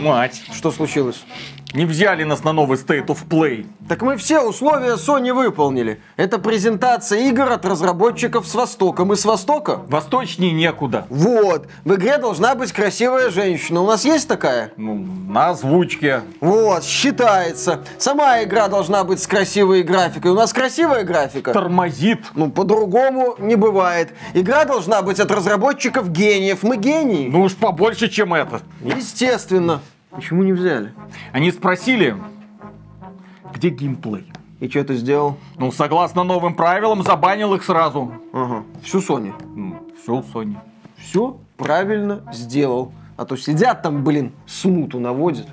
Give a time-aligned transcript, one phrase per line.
[0.00, 1.22] Мать, Что случилось?
[1.74, 3.66] Не взяли нас на новый State of Play.
[3.88, 6.00] Так мы все условия Sony выполнили.
[6.16, 9.04] Это презентация игр от разработчиков с Востока.
[9.04, 9.80] Мы с Востока?
[9.88, 11.06] Восточнее некуда.
[11.08, 11.68] Вот.
[11.84, 13.80] В игре должна быть красивая женщина.
[13.80, 14.72] У нас есть такая?
[14.76, 14.94] Ну,
[15.28, 16.22] на озвучке.
[16.40, 17.80] Вот, считается.
[17.98, 20.32] Сама игра должна быть с красивой графикой.
[20.32, 21.52] У нас красивая графика?
[21.52, 22.20] Тормозит.
[22.34, 24.10] Ну, по-другому не бывает.
[24.34, 26.62] Игра должна быть от разработчиков гениев.
[26.62, 27.28] Мы гении.
[27.28, 28.60] Ну уж побольше, чем это.
[28.82, 29.80] Естественно.
[30.10, 30.92] Почему не взяли?
[31.32, 32.16] Они спросили,
[33.54, 34.30] где геймплей?
[34.58, 35.38] И что ты сделал?
[35.56, 38.12] Ну, согласно новым правилам, забанил их сразу.
[38.32, 38.64] Ага.
[38.82, 39.32] Всю Sony.
[40.02, 40.56] Все, Sony.
[40.98, 42.92] Все правильно сделал.
[43.16, 45.46] А то сидят там, блин, смуту наводят.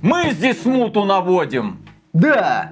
[0.00, 1.78] Мы здесь смуту наводим.
[2.12, 2.70] Да!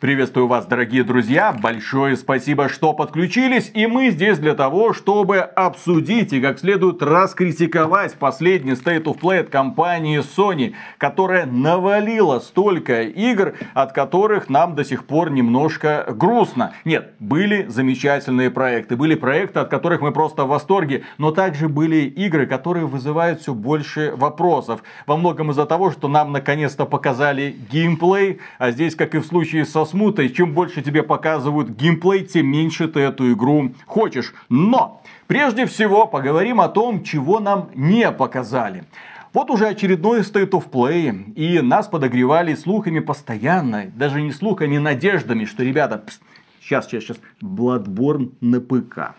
[0.00, 1.52] Приветствую вас, дорогие друзья.
[1.52, 3.72] Большое спасибо, что подключились.
[3.74, 9.40] И мы здесь для того, чтобы обсудить и как следует раскритиковать последний State of Play
[9.40, 16.74] от компании Sony, которая навалила столько игр, от которых нам до сих пор немножко грустно.
[16.84, 18.94] Нет, были замечательные проекты.
[18.94, 21.02] Были проекты, от которых мы просто в восторге.
[21.18, 24.84] Но также были игры, которые вызывают все больше вопросов.
[25.08, 28.38] Во многом из-за того, что нам наконец-то показали геймплей.
[28.58, 32.88] А здесь, как и в случае со смутой, чем больше тебе показывают геймплей, тем меньше
[32.88, 34.34] ты эту игру хочешь.
[34.48, 38.84] Но, прежде всего, поговорим о том, чего нам не показали.
[39.32, 45.44] Вот уже очередной State of Play, и нас подогревали слухами постоянно, даже не слухами, надеждами,
[45.44, 46.20] что, ребята, пс,
[46.60, 49.14] сейчас, сейчас, сейчас, Bloodborne на ПК.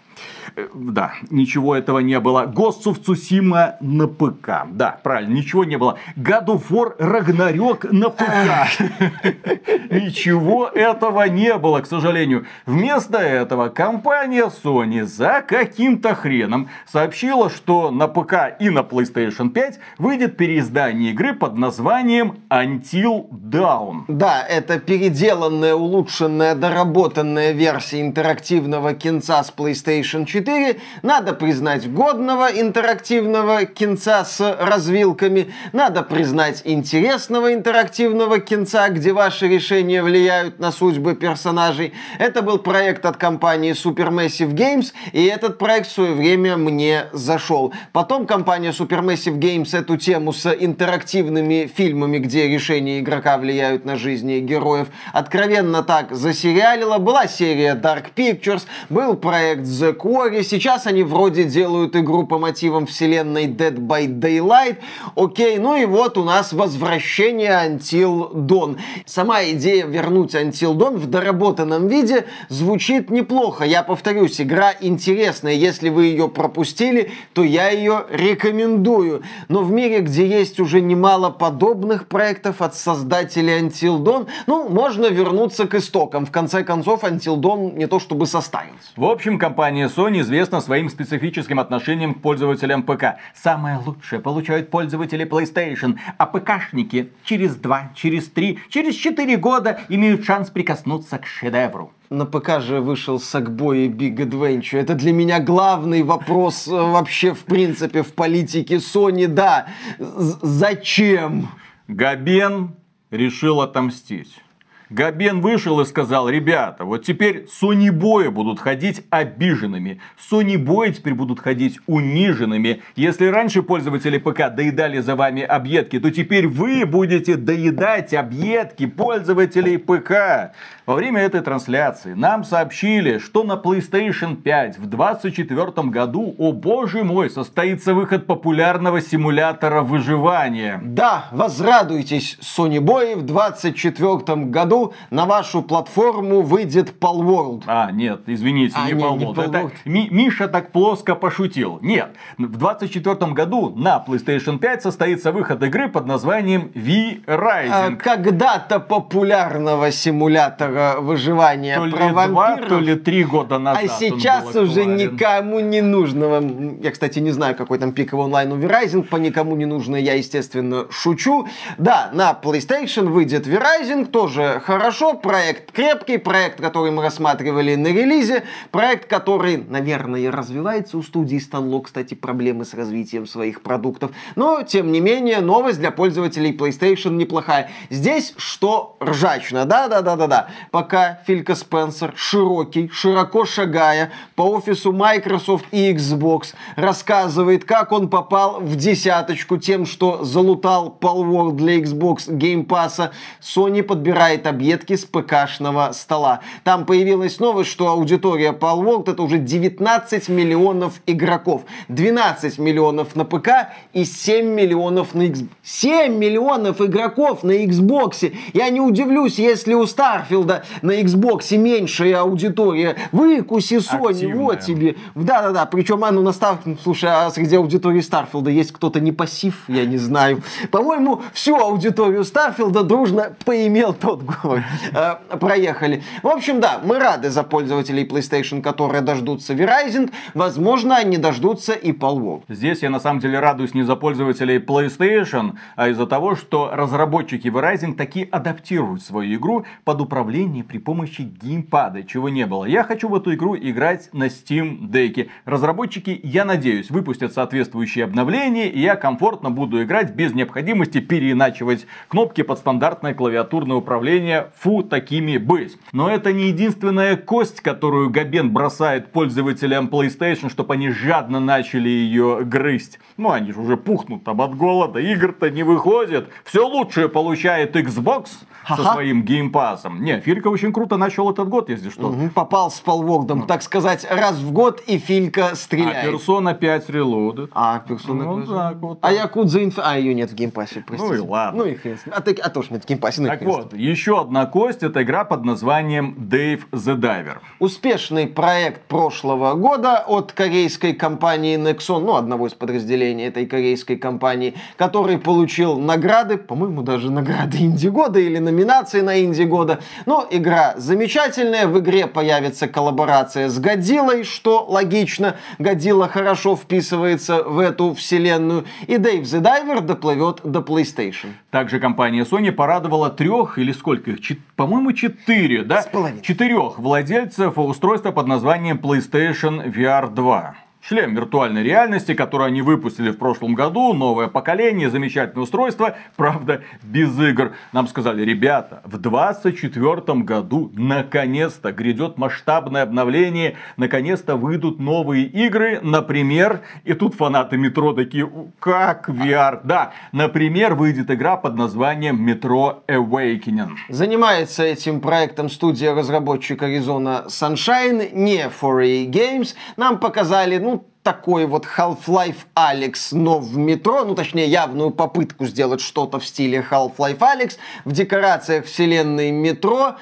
[0.56, 2.46] Э, Да, ничего этого не было.
[2.46, 4.68] Ghost of Tsushima на ПК.
[4.72, 5.98] Да, правильно, ничего не было.
[6.16, 8.70] God of War Ragnarok на ПК.
[9.90, 12.46] Ничего этого не было, к сожалению.
[12.66, 19.80] Вместо этого компания Sony за каким-то хреном сообщила, что на ПК и на PlayStation 5
[19.98, 24.04] выйдет переиздание игры под названием Until Dawn.
[24.08, 30.80] Да, это переделанная, улучшенная, доработанная версия интерактивного кинца с PlayStation 4.
[31.04, 35.54] Надо признать годного интерактивного кинца с развилками.
[35.74, 41.94] Надо признать интересного интерактивного кинца, где ваши решения влияют на судьбы персонажей.
[42.18, 47.74] Это был проект от компании Supermassive Games, и этот проект в свое время мне зашел.
[47.92, 54.40] Потом компания Supermassive Games эту тему с интерактивными фильмами, где решения игрока влияют на жизни
[54.40, 56.98] героев, откровенно так засериалила.
[56.98, 62.86] Была серия Dark Pictures, был проект The Quarry, сейчас они вроде делают игру по мотивам
[62.86, 64.78] вселенной Dead by Daylight.
[65.16, 68.78] Окей, ну и вот у нас возвращение Until Dawn.
[69.06, 73.66] Сама идея вернуть Until Dawn в доработанном виде звучит неплохо.
[73.66, 75.54] Я повторюсь, игра интересная.
[75.54, 79.24] Если вы ее пропустили, то я ее рекомендую.
[79.50, 85.08] Но в мире, где есть уже немало подобных проектов от создателей Until Dawn, ну, можно
[85.08, 86.26] вернуться к истокам.
[86.26, 88.90] В конце концов, Until Dawn не то чтобы состарился.
[88.96, 93.16] В общем, компания Sony известна своим специфическим отношением к пользователям ПК.
[93.36, 100.24] Самое лучшее получают пользователи PlayStation, а ПКшники через 2, через 3, через 4 года имеют
[100.26, 101.92] шанс прикоснуться к шедевру.
[102.10, 104.80] На ПК же вышел Sackboy и Big Adventure.
[104.80, 109.28] Это для меня главный вопрос э, вообще в принципе в политике Sony.
[109.28, 109.68] Да,
[110.00, 111.50] З- зачем?
[111.88, 112.72] Габен
[113.12, 114.42] решил отомстить.
[114.90, 120.02] Габен вышел и сказал, ребята, вот теперь сонибои будут ходить обиженными.
[120.18, 122.82] Сонибои теперь будут ходить униженными.
[122.96, 129.78] Если раньше пользователи ПК доедали за вами объедки, то теперь вы будете доедать объедки пользователей
[129.78, 130.56] ПК.
[130.90, 137.04] Во время этой трансляции нам сообщили, что на PlayStation 5 в 2024 году, о боже
[137.04, 140.82] мой, состоится выход популярного симулятора выживания.
[140.84, 147.66] Да, возрадуйтесь, Sony Boy, в 24 году на вашу платформу выйдет Palworld.
[147.68, 149.20] А, нет, извините, А, не не, Павлов.
[149.38, 149.72] не Это Павлов.
[149.86, 151.78] Ми- Миша так плоско пошутил.
[151.84, 157.98] Нет, в 2024 году на PlayStation 5 состоится выход игры под названием А, V-Rising.
[157.98, 162.70] когда-то популярного симулятора выживания то ли про два, вампиров.
[162.70, 163.84] то ли три года назад.
[163.84, 164.96] А сейчас уже актуален.
[164.96, 166.42] никому не нужного.
[166.82, 169.04] Я, кстати, не знаю, какой там пиковый онлайн у Verizon.
[169.04, 171.48] По никому не нужно, я, естественно, шучу.
[171.78, 175.14] Да, на PlayStation выйдет Verizon, тоже хорошо.
[175.14, 178.44] Проект крепкий, проект, который мы рассматривали на релизе.
[178.72, 184.12] Проект, который, наверное, развивается у студии Stanlock, кстати, проблемы с развитием своих продуктов.
[184.36, 187.70] Но, тем не менее, новость для пользователей PlayStation неплохая.
[187.90, 190.50] Здесь что ржачно, да-да-да-да-да.
[190.72, 198.60] Пока Филька Спенсер, широкий, широко шагая по офису Microsoft и Xbox, рассказывает, как он попал
[198.60, 203.12] в десяточку тем, что залутал Palworld для Xbox Game Pass,
[203.42, 206.42] Sony подбирает объедки с ПК-шного стола.
[206.64, 211.64] Там появилась новость, что аудитория Palworld это уже 19 миллионов игроков.
[211.88, 213.50] 12 миллионов на ПК
[213.94, 215.48] и 7 миллионов на Xbox.
[215.64, 218.34] 7 миллионов игроков на Xbox.
[218.54, 222.96] Я не удивлюсь, если у Starfield а на Xbox меньшая аудитория.
[223.12, 224.36] Выкуси Sony, Активная.
[224.36, 224.96] вот тебе.
[225.16, 229.64] Да-да-да, причем оно на Starfield, слушай, а среди аудитории Starfield а есть кто-то не пассив,
[229.68, 230.42] я не знаю.
[230.72, 234.64] По-моему, всю аудиторию Старфилда дружно поимел тот город.
[234.94, 236.04] Э, проехали.
[236.24, 240.12] В общем, да, мы рады за пользователей PlayStation, которые дождутся V-Rising.
[240.34, 242.44] Возможно, они дождутся и Palworld.
[242.50, 247.48] Здесь я на самом деле радуюсь не за пользователей PlayStation, а из-за того, что разработчики
[247.48, 252.66] Verizon таки адаптируют свою игру под управление при помощи геймпада, чего не было.
[252.66, 255.30] Я хочу в эту игру играть на Steam Deck.
[255.46, 262.42] Разработчики, я надеюсь, выпустят соответствующие обновления, и я комфортно буду играть без необходимости переиначивать кнопки
[262.42, 265.78] под стандартное клавиатурное управление фу такими быть.
[265.92, 272.42] Но это не единственная кость, которую Габен бросает пользователям PlayStation, чтобы они жадно начали ее
[272.46, 273.00] грызть.
[273.18, 276.30] Ну, они же уже пухнут там от голода, игр-то не выходит.
[276.46, 278.30] Все лучшее получает Xbox
[278.76, 280.04] со своим Game Pass ом.
[280.04, 282.10] Не, Филька очень круто начал этот год, если что.
[282.10, 286.08] Угу, попал с Palworld ом, так сказать, раз в год, и Филька стреляет.
[286.08, 287.50] А Персона 5 Reloaded.
[287.54, 289.00] А, Персона ну, 5 так вот.
[289.02, 289.80] А Yakuza Inf...
[289.80, 291.14] А, ее нет в Game Pass е, простите.
[291.14, 291.64] Ну и ладно.
[291.64, 291.98] Ну и хрен.
[292.12, 293.22] А, ты, а тоже нет в Game Pass е.
[293.22, 297.38] Ну так вот, еще одна кость, это игра под названием Dave the Diver.
[297.60, 304.54] Успешный проект прошлого года от корейской компании Nexon, ну, одного из подразделений этой корейской компании,
[304.78, 309.80] который получил награды, по-моему, даже награды Инди года или номинации на Инди года.
[310.06, 317.60] Но игра замечательная, в игре появится коллаборация с Годзиллой, что логично, Годзилла хорошо вписывается в
[317.60, 321.30] эту вселенную, и Dave the Diver доплывет до PlayStation.
[321.52, 324.20] Также компания Sony порадовала трех или сколько их,
[324.56, 325.82] по-моему, четыре, да?
[326.22, 330.56] Четырех владельцев устройства под названием PlayStation VR 2.
[330.82, 337.20] Шлем виртуальной реальности, который они выпустили в прошлом году, новое поколение, замечательное устройство, правда, без
[337.20, 337.52] игр.
[337.74, 346.62] Нам сказали, ребята, в 2024 году наконец-то грядет масштабное обновление, наконец-то выйдут новые игры, например,
[346.86, 349.60] и тут фанаты метро такие, как VR?
[349.66, 353.72] Да, например, выйдет игра под названием Metro Awakening.
[353.90, 359.56] Занимается этим проектом студия разработчика Arizona Sunshine, не 4A Games.
[359.76, 360.79] Нам показали, ну,
[361.10, 366.64] такой вот Half-Life Alex, но в метро, ну точнее явную попытку сделать что-то в стиле
[366.70, 369.96] Half-Life Alex в декорациях вселенной метро.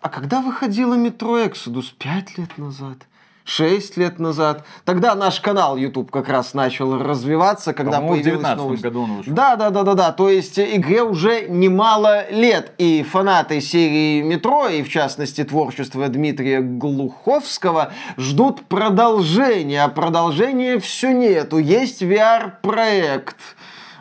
[0.00, 1.86] А когда выходило метро Exodus?
[1.98, 2.98] Пять лет назад?
[3.44, 4.64] 6 лет назад.
[4.84, 8.82] Тогда наш канал YouTube как раз начал развиваться, когда появилась в новость.
[8.82, 9.32] году он вышел.
[9.32, 10.12] Да, да, да, да, да.
[10.12, 12.72] То есть игре уже немало лет.
[12.78, 19.82] И фанаты серии Метро, и в частности творчества Дмитрия Глуховского, ждут продолжения.
[19.84, 21.58] А продолжения все нету.
[21.58, 23.36] Есть VR-проект.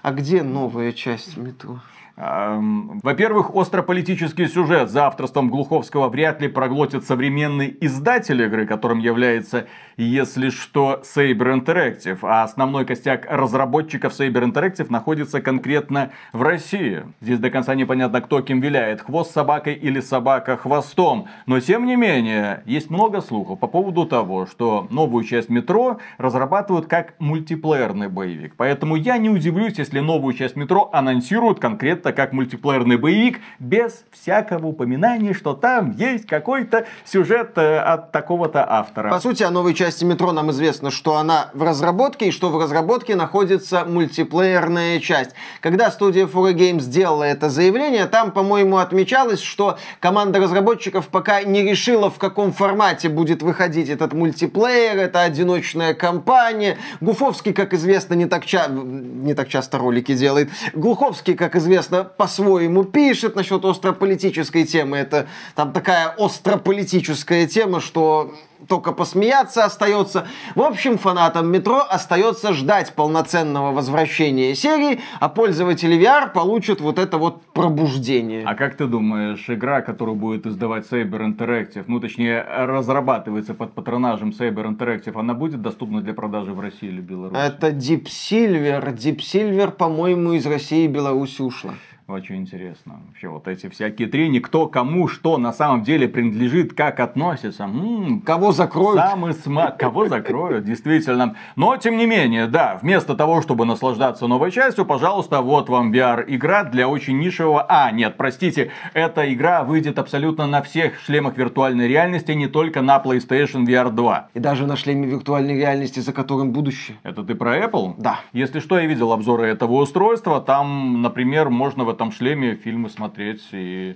[0.01, 1.79] А где новая часть Метро?
[2.17, 9.67] Во-первых, острополитический сюжет за авторством Глуховского вряд ли проглотит современный издатель игры, которым является,
[9.97, 12.19] если что, Saber Interactive.
[12.23, 17.03] А основной костяк разработчиков Saber Interactive находится конкретно в России.
[17.21, 21.27] Здесь до конца непонятно, кто кем виляет, хвост собакой или собака хвостом.
[21.45, 26.87] Но тем не менее, есть много слухов по поводу того, что новую часть метро разрабатывают
[26.87, 28.55] как мультиплеерный боевик.
[28.57, 34.03] Поэтому я не удивлюсь, если новую часть метро анонсируют конкретно просто как мультиплеерный боевик, без
[34.11, 39.11] всякого упоминания, что там есть какой-то сюжет э, от такого-то автора.
[39.11, 42.59] По сути, о новой части метро нам известно, что она в разработке, и что в
[42.59, 45.31] разработке находится мультиплеерная часть.
[45.59, 51.61] Когда студия 4 Games сделала это заявление, там, по-моему, отмечалось, что команда разработчиков пока не
[51.61, 56.77] решила, в каком формате будет выходить этот мультиплеер, это одиночная кампания.
[56.99, 58.67] Гуфовский, как известно, не так, ча...
[58.67, 60.49] не так часто ролики делает.
[60.73, 64.97] Глуховский, как известно, по-своему пишет насчет острополитической темы.
[64.97, 68.33] Это там такая острополитическая тема, что
[68.67, 70.27] только посмеяться остается.
[70.55, 77.17] В общем, фанатам метро остается ждать полноценного возвращения серии, а пользователи VR получат вот это
[77.17, 78.43] вот пробуждение.
[78.45, 84.29] А как ты думаешь, игра, которую будет издавать Saber Interactive, ну точнее разрабатывается под патронажем
[84.29, 87.39] Saber Interactive, она будет доступна для продажи в России или Беларуси?
[87.39, 88.93] Это Deep Silver.
[88.93, 91.73] Deep Silver, по-моему, из России и Беларуси ушла.
[92.11, 92.99] Очень интересно.
[93.07, 97.63] Вообще вот эти всякие трения, кто кому что на самом деле принадлежит, как относится.
[97.63, 98.99] М-м, Кого закроют?
[98.99, 99.77] Самый смак.
[99.79, 101.37] Кого закроют, действительно.
[101.55, 106.65] Но, тем не менее, да, вместо того, чтобы наслаждаться новой частью, пожалуйста, вот вам VR-игра
[106.65, 107.65] для очень нишевого...
[107.69, 113.01] А, нет, простите, эта игра выйдет абсолютно на всех шлемах виртуальной реальности, не только на
[113.01, 114.29] PlayStation VR 2.
[114.33, 116.97] И даже на шлеме виртуальной реальности, за которым будущее.
[117.03, 117.93] Это ты про Apple?
[117.97, 118.19] Да.
[118.33, 120.41] Если что, я видел обзоры этого устройства.
[120.41, 123.95] Там, например, можно в этом шлеме фильмы смотреть и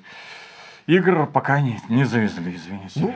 [0.85, 2.99] игр пока не, не завезли, извините.
[2.99, 3.15] Ну,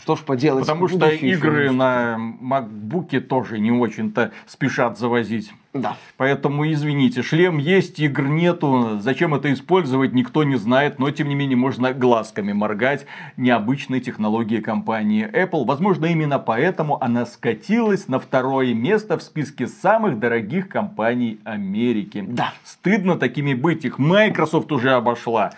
[0.00, 0.66] что ж поделать.
[0.66, 5.52] Потому что игры на MacBook тоже не очень-то спешат завозить.
[5.74, 5.96] Да.
[6.16, 9.00] Поэтому, извините, шлем есть, игр нету.
[9.00, 11.00] Зачем это использовать, никто не знает.
[11.00, 15.64] Но, тем не менее, можно глазками моргать необычной технологии компании Apple.
[15.64, 22.24] Возможно, именно поэтому она скатилась на второе место в списке самых дорогих компаний Америки.
[22.26, 22.52] Да.
[22.62, 23.84] Стыдно такими быть.
[23.84, 25.52] Их Microsoft уже обошла.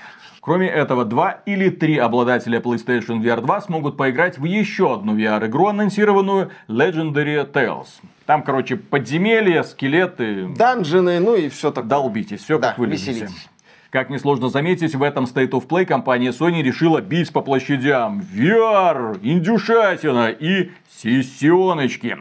[0.46, 5.66] Кроме этого, два или три обладателя PlayStation VR 2 смогут поиграть в еще одну VR-игру,
[5.66, 7.88] анонсированную Legendary Tales.
[8.26, 10.46] Там, короче, подземелья, скелеты.
[10.56, 11.90] Данжены, ну и все такое.
[11.90, 13.10] Долбитесь, все Да, как вы любите.
[13.10, 13.48] веселитесь.
[13.90, 19.18] Как несложно заметить, в этом State of Play компания Sony решила бить по площадям VR,
[19.20, 22.18] индюшатина и сисеночки.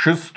[0.00, 0.32] 6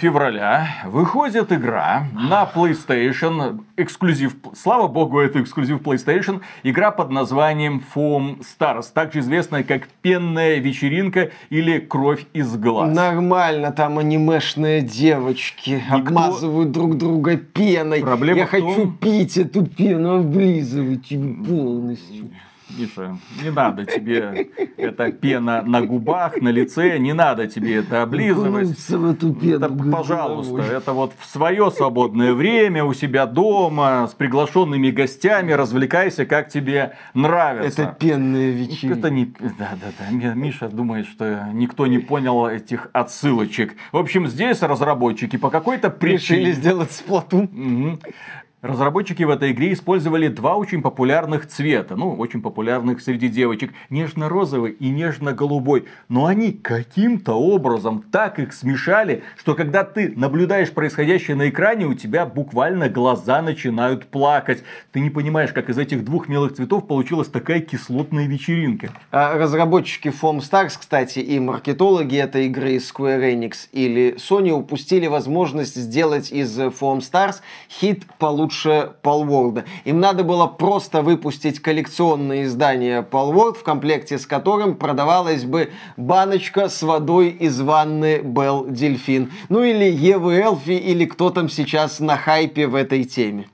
[0.00, 8.40] февраля выходит игра на PlayStation, эксклюзив, слава богу, это эксклюзив PlayStation, игра под названием Foam
[8.40, 12.92] Stars, также известная как Пенная вечеринка или Кровь из глаз.
[12.92, 18.00] Нормально, там анимешные девочки обмазывают друг друга пеной.
[18.00, 22.24] Проблема Я в том- хочу пить эту пену, облизывать ее полностью.
[22.68, 28.70] Миша, не надо тебе эта пена на губах, на лице, не надо тебе это облизывать.
[28.88, 29.66] Эту пену.
[29.66, 36.26] Это, пожалуйста, это вот в свое свободное время у себя дома с приглашенными гостями развлекайся,
[36.26, 37.82] как тебе нравится.
[37.82, 38.98] Это пенная вечеринка.
[38.98, 39.26] Это не...
[39.26, 40.10] Да, да, да.
[40.10, 43.76] Ми- Миша думает, что никто не понял этих отсылочек.
[43.92, 46.52] В общем, здесь разработчики по какой-то Решили причине...
[46.52, 47.48] сделать сплатун.
[47.52, 48.00] Мгм.
[48.66, 54.72] Разработчики в этой игре использовали два очень популярных цвета, ну, очень популярных среди девочек, нежно-розовый
[54.72, 55.84] и нежно-голубой.
[56.08, 61.94] Но они каким-то образом так их смешали, что когда ты наблюдаешь происходящее на экране, у
[61.94, 64.64] тебя буквально глаза начинают плакать.
[64.90, 68.90] Ты не понимаешь, как из этих двух милых цветов получилась такая кислотная вечеринка.
[69.12, 75.76] А Разработчики Foam Stars, кстати, и маркетологи этой игры Square Enix или Sony упустили возможность
[75.76, 77.36] сделать из Foam Stars
[77.70, 78.55] хит получше
[79.02, 79.64] Palworld.
[79.84, 86.68] Им надо было просто выпустить коллекционное издание Palworld, в комплекте с которым продавалась бы баночка
[86.68, 89.30] с водой из ванны Bell Delfin.
[89.48, 93.46] Ну или Евы Элфи, или кто там сейчас на хайпе в этой теме.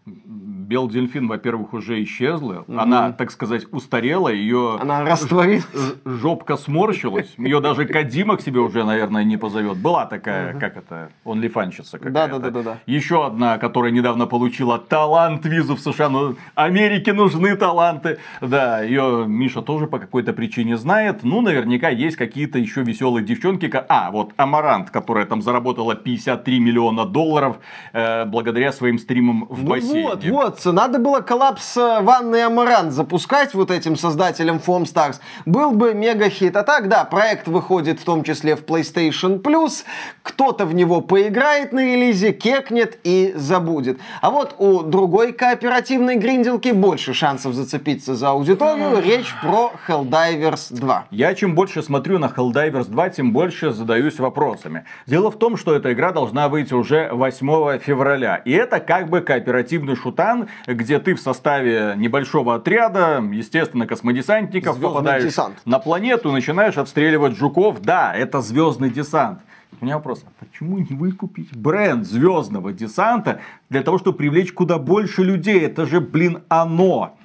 [0.72, 2.64] Бел дельфин, во-первых, уже исчезла.
[2.66, 5.66] Она, так сказать, устарела, ее Она растворилась.
[6.06, 7.34] жопка сморщилась.
[7.36, 9.76] Ее даже Кадима к себе уже, наверное, не позовет.
[9.76, 12.38] Была такая, как это, онлифанщица какая-то.
[12.38, 12.78] Да-да-да-да-да.
[12.86, 16.08] Еще одна, которая недавно получила талант визу в США.
[16.08, 18.16] Ну, Америке нужны таланты.
[18.40, 21.22] Да, ее Миша тоже по какой-то причине знает.
[21.22, 23.70] Ну, наверняка есть какие-то еще веселые девчонки.
[23.90, 27.58] А, вот Амарант, которая там заработала 53 миллиона долларов
[27.92, 30.02] э, благодаря своим стримам в Ну бассейне.
[30.08, 35.16] вот, вот, надо было коллапс э, ванны Амарант запускать вот этим создателем Foam Stars.
[35.46, 36.56] Был бы мега хит.
[36.56, 39.84] А так, да, проект выходит в том числе в PlayStation Plus.
[40.22, 43.98] Кто-то в него поиграет на релизе, кекнет и забудет.
[44.20, 49.02] А вот у другой кооперативной гринделки больше шансов зацепиться за аудиторию.
[49.02, 51.06] Речь про Helldivers 2.
[51.10, 54.84] Я чем больше смотрю на Helldivers 2, тем больше задаюсь вопросами.
[55.06, 58.36] Дело в том, что эта игра должна выйти уже 8 февраля.
[58.36, 64.88] И это как бы кооперативный шутан, где ты в составе небольшого отряда, естественно, космодесантников, Звездный
[64.88, 65.56] попадаешь десант.
[65.64, 67.80] на планету начинаешь отстреливать жуков.
[67.82, 69.40] Да, это звездный десант.
[69.80, 74.78] У меня вопрос, а почему не выкупить бренд звездного десанта для того, чтобы привлечь куда
[74.78, 75.60] больше людей?
[75.60, 77.16] Это же, блин, оно.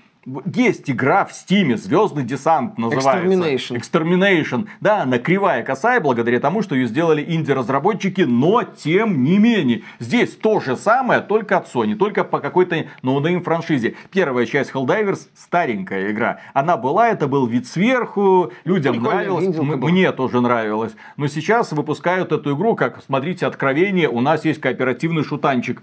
[0.54, 3.78] Есть игра в Steam е, Звездный десант называется.
[3.78, 3.78] Extermination.
[3.78, 4.68] Extermination.
[4.82, 9.84] Да, она кривая косая, благодаря тому, что ее сделали инди-разработчики, но тем не менее.
[10.00, 13.96] Здесь то же самое, только от Sony, только по какой-то no-name франшизе.
[14.12, 16.42] Первая часть Helldivers старенькая игра.
[16.54, 20.94] Она была, это был вид сверху, людям Прикольная нравилось, мне тоже нравилось.
[21.16, 25.82] Но сейчас выпускают эту игру, как, смотрите, откровение, у нас есть кооперативный шутанчик.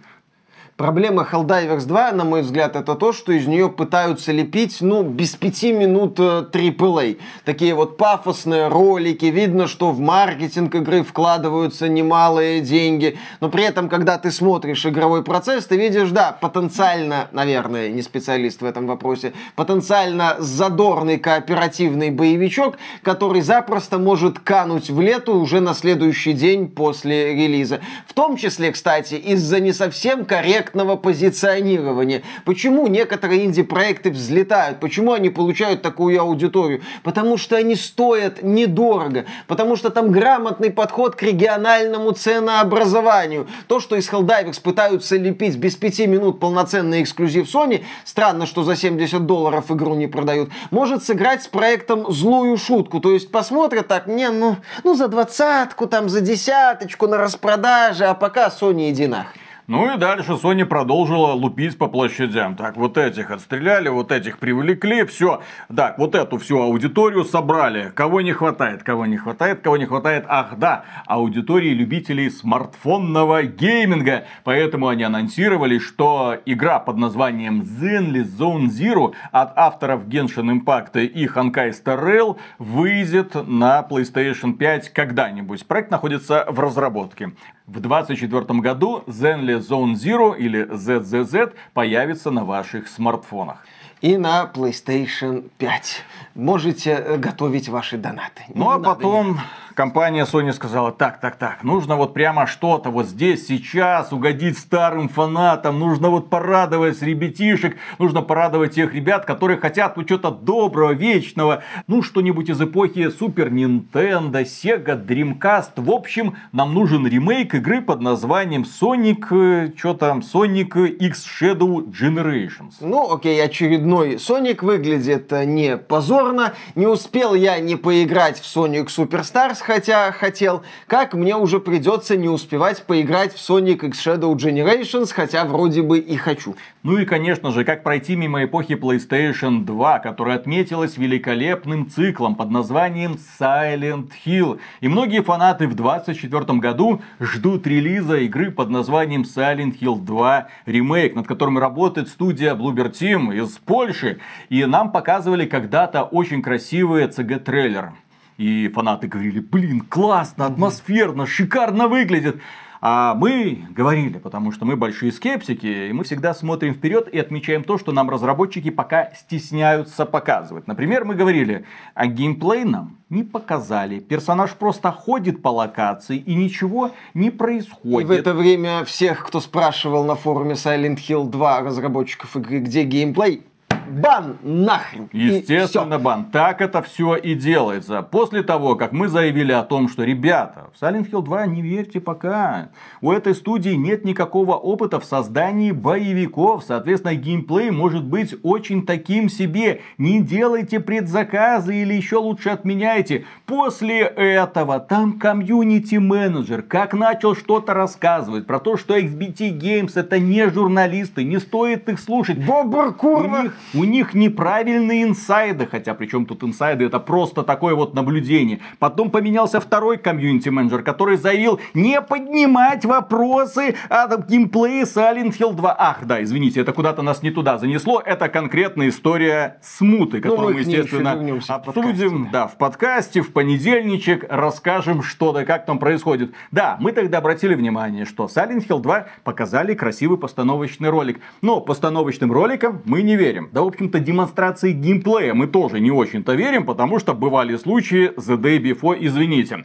[0.76, 5.36] Проблема Helldivers 2, на мой взгляд, это то, что из нее пытаются лепить, ну, без
[5.36, 7.12] пяти минут AAA.
[7.12, 13.62] Э, Такие вот пафосные ролики, видно, что в маркетинг игры вкладываются немалые деньги, но при
[13.62, 18.88] этом, когда ты смотришь игровой процесс, ты видишь, да, потенциально, наверное, не специалист в этом
[18.88, 26.66] вопросе, потенциально задорный кооперативный боевичок, который запросто может кануть в лету уже на следующий день
[26.66, 27.78] после релиза.
[28.08, 32.22] В том числе, кстати, из-за не совсем корректного позиционирования.
[32.44, 34.80] Почему некоторые инди-проекты взлетают?
[34.80, 36.82] Почему они получают такую аудиторию?
[37.02, 39.26] Потому что они стоят недорого.
[39.46, 43.46] Потому что там грамотный подход к региональному ценообразованию.
[43.68, 48.76] То, что из Helldivers пытаются лепить без пяти минут полноценный эксклюзив Sony, странно, что за
[48.76, 53.00] 70 долларов игру не продают, может сыграть с проектом злую шутку.
[53.00, 58.14] То есть посмотрят так, не, ну, ну за двадцатку, там за десяточку на распродаже, а
[58.14, 59.43] пока Sony иди нахрен.
[59.66, 62.54] Ну и дальше Sony продолжила лупить по площадям.
[62.54, 65.40] Так, вот этих отстреляли, вот этих привлекли, все.
[65.74, 67.90] Так, вот эту всю аудиторию собрали.
[67.94, 70.26] Кого не хватает, кого не хватает, кого не хватает.
[70.28, 74.26] Ах да, аудитории любителей смартфонного гейминга.
[74.44, 81.26] Поэтому они анонсировали, что игра под названием Zenly Zone Zero от авторов Genshin Impact и
[81.26, 85.66] Honkai Star Rail выйдет на PlayStation 5 когда-нибудь.
[85.66, 87.32] Проект находится в разработке.
[87.66, 93.64] В 2024 году Zenly Zone Zero или ZZZ появится на ваших смартфонах.
[94.02, 96.04] И на PlayStation 5.
[96.34, 98.42] Можете э, готовить ваши донаты.
[98.54, 99.40] Ну а потом
[99.74, 105.08] компания Sony сказала, так, так, так, нужно вот прямо что-то вот здесь, сейчас угодить старым
[105.08, 111.62] фанатам, нужно вот порадовать ребятишек, нужно порадовать тех ребят, которые хотят вот что-то доброго, вечного,
[111.86, 115.72] ну что-нибудь из эпохи Super Nintendo, Sega, Dreamcast.
[115.76, 121.84] В общем, нам нужен ремейк игры под названием Sonic, э, что там, Sonic X Shadow
[121.90, 122.74] Generations.
[122.80, 126.54] Ну, окей, очередной Sonic выглядит э, не позорно.
[126.74, 132.28] Не успел я не поиграть в Sonic Superstars, хотя хотел, как мне уже придется не
[132.28, 136.56] успевать поиграть в Sonic X Shadow Generations, хотя вроде бы и хочу.
[136.82, 142.50] Ну и, конечно же, как пройти мимо эпохи PlayStation 2, которая отметилась великолепным циклом под
[142.50, 144.60] названием Silent Hill.
[144.80, 151.14] И многие фанаты в 2024 году ждут релиза игры под названием Silent Hill 2 ремейк,
[151.14, 154.18] над которым работает студия Bloober Team из Польши.
[154.50, 157.92] И нам показывали когда-то очень красивый CG-трейлер.
[158.36, 162.40] И фанаты говорили, блин, классно, атмосферно, шикарно выглядит.
[162.86, 167.64] А мы говорили, потому что мы большие скептики, и мы всегда смотрим вперед и отмечаем
[167.64, 170.66] то, что нам разработчики пока стесняются показывать.
[170.66, 174.00] Например, мы говорили, а геймплей нам не показали.
[174.00, 178.02] Персонаж просто ходит по локации и ничего не происходит.
[178.02, 182.84] И в это время всех, кто спрашивал на форуме Silent Hill 2 разработчиков игры, где
[182.84, 183.44] геймплей,
[183.88, 185.08] бан нахрен.
[185.12, 186.26] Естественно, бан.
[186.26, 188.02] Так это все и делается.
[188.02, 192.00] После того, как мы заявили о том, что, ребята, в Silent Hill 2 не верьте
[192.00, 192.68] пока.
[193.00, 196.64] У этой студии нет никакого опыта в создании боевиков.
[196.66, 199.80] Соответственно, геймплей может быть очень таким себе.
[199.98, 203.24] Не делайте предзаказы или еще лучше отменяйте.
[203.46, 210.48] После этого там комьюнити-менеджер как начал что-то рассказывать про то, что XBT Games это не
[210.48, 212.44] журналисты, не стоит их слушать.
[212.44, 213.40] Бобр, курва!
[213.40, 218.60] У них у них неправильные инсайды, хотя причем тут инсайды, это просто такое вот наблюдение.
[218.78, 225.76] Потом поменялся второй комьюнити-менеджер, который заявил не поднимать вопросы о геймплее Silent Hill 2.
[225.78, 228.00] Ах, да, извините, это куда-то нас не туда занесло.
[228.04, 231.12] Это конкретная история смуты, ну, которую мы, естественно,
[231.48, 232.26] обсудим.
[232.26, 232.46] В да.
[232.46, 236.32] в подкасте, в понедельничек расскажем, что да как там происходит.
[236.50, 241.20] Да, мы тогда обратили внимание, что Silent Hill 2 показали красивый постановочный ролик.
[241.42, 243.48] Но постановочным роликам мы не верим.
[243.52, 248.36] Да, в общем-то, демонстрации геймплея мы тоже не очень-то верим, потому что бывали случаи The
[248.36, 249.64] Day Before, извините.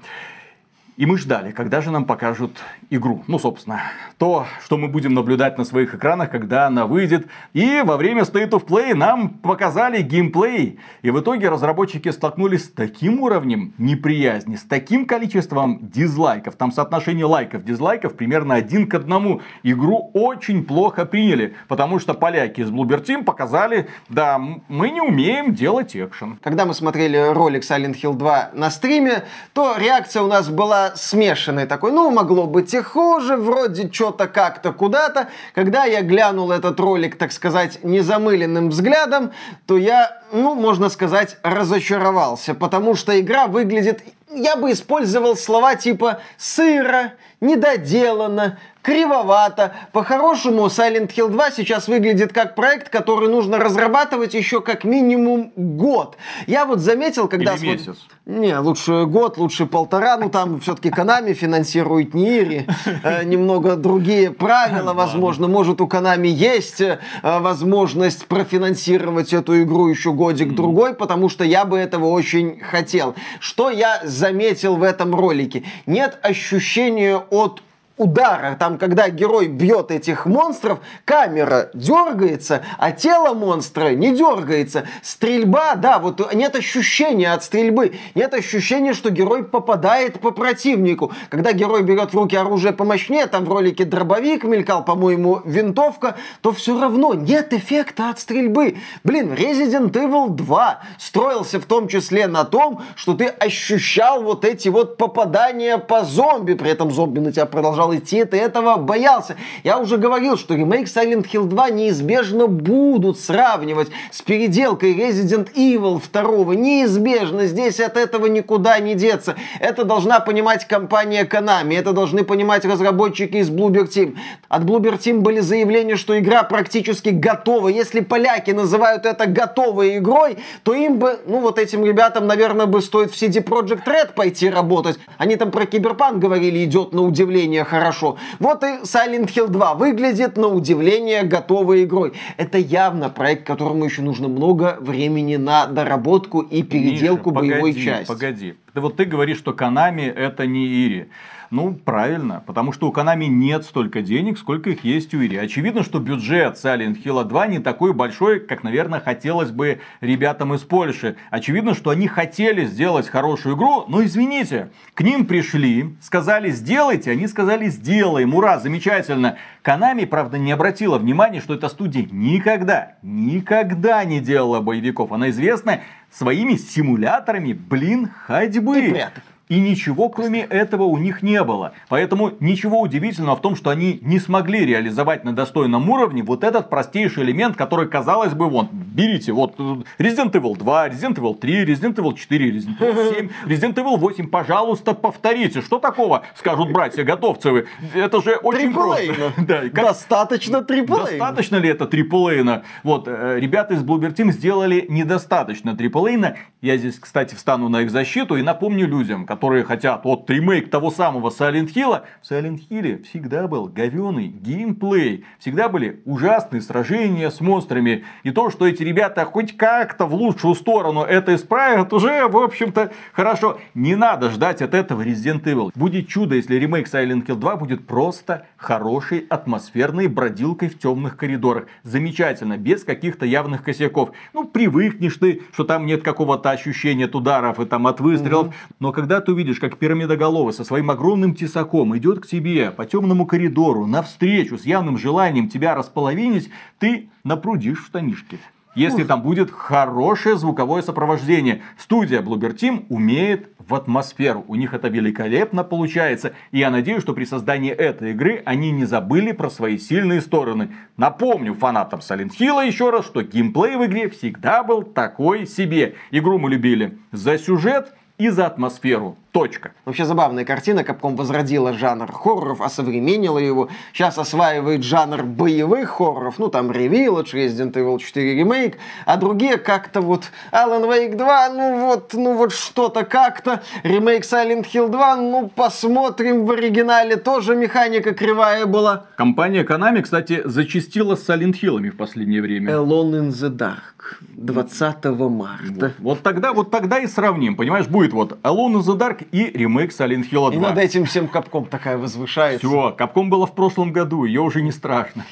[0.97, 2.57] И мы ждали, когда же нам покажут
[2.89, 3.23] игру.
[3.27, 3.81] Ну, собственно,
[4.17, 7.27] то, что мы будем наблюдать на своих экранах, когда она выйдет.
[7.53, 10.79] И во время State of Play нам показали геймплей.
[11.01, 16.55] И в итоге разработчики столкнулись с таким уровнем неприязни, с таким количеством дизлайков.
[16.55, 19.41] Там соотношение лайков, дизлайков примерно один к одному.
[19.63, 25.53] Игру очень плохо приняли, потому что поляки из Bloober Team показали, да, мы не умеем
[25.53, 26.39] делать экшен.
[26.41, 29.23] Когда мы смотрели ролик Silent Hill 2 на стриме,
[29.53, 31.91] то реакция у нас была смешанный такой.
[31.91, 35.27] Ну, могло быть и хуже, вроде что-то как-то куда-то.
[35.53, 39.31] Когда я глянул этот ролик, так сказать, незамыленным взглядом,
[39.67, 46.21] то я, ну, можно сказать, разочаровался, потому что игра выглядит я бы использовал слова типа
[46.37, 49.73] сыро, недоделано, кривовато.
[49.91, 56.17] По-хорошему, Silent Hill 2 сейчас выглядит как проект, который нужно разрабатывать еще как минимум год.
[56.47, 57.55] Я вот заметил, когда...
[57.55, 57.97] Или месяц.
[58.25, 60.17] Не, лучше год, лучше полтора.
[60.17, 62.67] Ну, там все-таки Konami финансирует Нири.
[63.03, 65.47] Э, немного другие правила, возможно.
[65.47, 71.77] Может, у Konami есть э, возможность профинансировать эту игру еще годик-другой, потому что я бы
[71.77, 73.15] этого очень хотел.
[73.39, 75.63] Что я заметил в этом ролике?
[75.85, 77.61] Нет ощущения от
[77.99, 84.85] удара, там, когда герой бьет этих монстров, камера дергается, а тело монстра не дергается.
[85.03, 91.11] Стрельба, да, вот нет ощущения от стрельбы, нет ощущения, что герой попадает по противнику.
[91.29, 96.53] Когда герой берет в руки оружие помощнее, там в ролике дробовик мелькал, по-моему, винтовка, то
[96.53, 98.77] все равно нет эффекта от стрельбы.
[99.03, 104.69] Блин, Resident Evil 2 строился в том числе на том, что ты ощущал вот эти
[104.69, 109.35] вот попадания по зомби, при этом зомби на тебя продолжал продолжал идти, ты этого боялся.
[109.63, 116.01] Я уже говорил, что ремейк Silent Hill 2 неизбежно будут сравнивать с переделкой Resident Evil
[116.11, 116.55] 2.
[116.55, 117.45] Неизбежно.
[117.45, 119.35] Здесь от этого никуда не деться.
[119.59, 121.77] Это должна понимать компания Konami.
[121.77, 124.17] Это должны понимать разработчики из Bloober Team.
[124.49, 127.69] От Bloober Team были заявления, что игра практически готова.
[127.69, 132.81] Если поляки называют это готовой игрой, то им бы, ну вот этим ребятам, наверное, бы
[132.81, 134.99] стоит в CD Project Red пойти работать.
[135.17, 138.17] Они там про Киберпанк говорили, идет на удивление хорошо хорошо.
[138.39, 142.13] Вот и Silent Hill 2 выглядит на удивление готовой игрой.
[142.37, 147.85] Это явно проект, которому еще нужно много времени на доработку и переделку Миша, боевой погоди,
[147.85, 148.07] части.
[148.07, 151.09] Погоди, вот ты говоришь, что Konami это не Ири.
[151.51, 155.37] Ну, правильно, потому что у Konami нет столько денег, сколько их есть у Ири.
[155.37, 160.61] Очевидно, что бюджет Silent Hill 2 не такой большой, как, наверное, хотелось бы ребятам из
[160.61, 161.15] Польши.
[161.31, 167.27] Очевидно, что они хотели сделать хорошую игру, но извините, к ним пришли, сказали сделайте, они
[167.27, 169.37] сказали сделаем, ура, замечательно.
[169.63, 175.11] Konami, правда, не обратила внимания, что эта студия никогда, никогда не делала боевиков.
[175.11, 175.81] Она известна
[176.11, 178.85] своими симуляторами, блин, ходьбы.
[178.85, 179.23] И пряток.
[179.49, 181.73] И ничего кроме этого у них не было.
[181.87, 186.69] Поэтому ничего удивительного в том, что они не смогли реализовать на достойном уровне вот этот
[186.69, 189.63] простейший элемент, который, казалось бы, вон, берите, вот э,
[189.97, 194.27] Resident Evil 2, Resident Evil 3, Resident Evil 4, Resident Evil 7, Resident Evil 8,
[194.27, 195.61] пожалуйста, повторите.
[195.61, 197.65] Что такого, скажут братья готовцевы?
[197.95, 198.99] Это же очень просто.
[199.39, 199.85] Да, как...
[199.85, 201.05] Достаточно триплейна.
[201.05, 202.63] Достаточно ли это триплейна?
[202.83, 206.35] Вот, э, ребята из Bloober Team сделали недостаточно триплейна.
[206.61, 210.91] Я здесь, кстати, встану на их защиту и напомню людям, которые хотят вот ремейк того
[210.91, 215.25] самого Silent Hill, в Silent Hill всегда был говеный геймплей.
[215.39, 218.03] Всегда были ужасные сражения с монстрами.
[218.23, 222.91] И то, что эти ребята хоть как-то в лучшую сторону это исправят, уже, в общем-то,
[223.13, 223.59] хорошо.
[223.73, 225.71] Не надо ждать от этого Resident Evil.
[225.75, 231.67] Будет чудо, если ремейк Silent Hill 2 будет просто хорошей атмосферной бродилкой в темных коридорах.
[231.83, 234.11] Замечательно, без каких-то явных косяков.
[234.33, 238.47] Ну, привыкнешь ты, что там нет какого-то ощущения от ударов и там от выстрелов.
[238.47, 238.55] Угу.
[238.79, 242.87] Но когда ты ты увидишь, как пирамидоголовый со своим огромным тесаком идет к тебе по
[242.87, 248.39] темному коридору навстречу с явным желанием тебя располовинить, ты напрудишь штанишки
[248.75, 251.61] если там будет хорошее звуковое сопровождение.
[251.77, 254.45] Студия Bloober Team умеет в атмосферу.
[254.47, 256.33] У них это великолепно получается.
[256.51, 260.69] И я надеюсь, что при создании этой игры они не забыли про свои сильные стороны.
[260.97, 265.95] Напомню фанатам Silent Hill еще раз, что геймплей в игре всегда был такой себе.
[266.11, 269.15] Игру мы любили за сюжет и за атмосферу.
[269.31, 269.71] Точка.
[269.85, 270.83] Вообще забавная картина.
[270.83, 273.69] Капком возродила жанр хорроров, осовременила его.
[273.93, 276.37] Сейчас осваивает жанр боевых хорроров.
[276.39, 278.75] Ну, там Revillage, Resident Evil 4 Remake.
[279.05, 283.61] А другие как-то вот Alan Wake 2, ну вот, ну вот что-то как-то.
[283.83, 286.45] Ремейк Silent Hill 2, ну посмотрим.
[286.45, 289.05] В оригинале тоже механика кривая была.
[289.15, 292.73] Компания Konami, кстати, зачастила с Silent Hill в последнее время.
[292.73, 293.99] Alone in the Dark.
[294.35, 295.63] 20 марта.
[295.69, 297.55] Вот, вот тогда, вот тогда и сравним.
[297.55, 300.53] Понимаешь, будет вот Alone in the Dark Dark и ремейк Silent Hill 2.
[300.53, 302.65] И над этим всем Капком такая возвышается.
[302.67, 305.25] Все, Капком было в прошлом году, ее уже не страшно.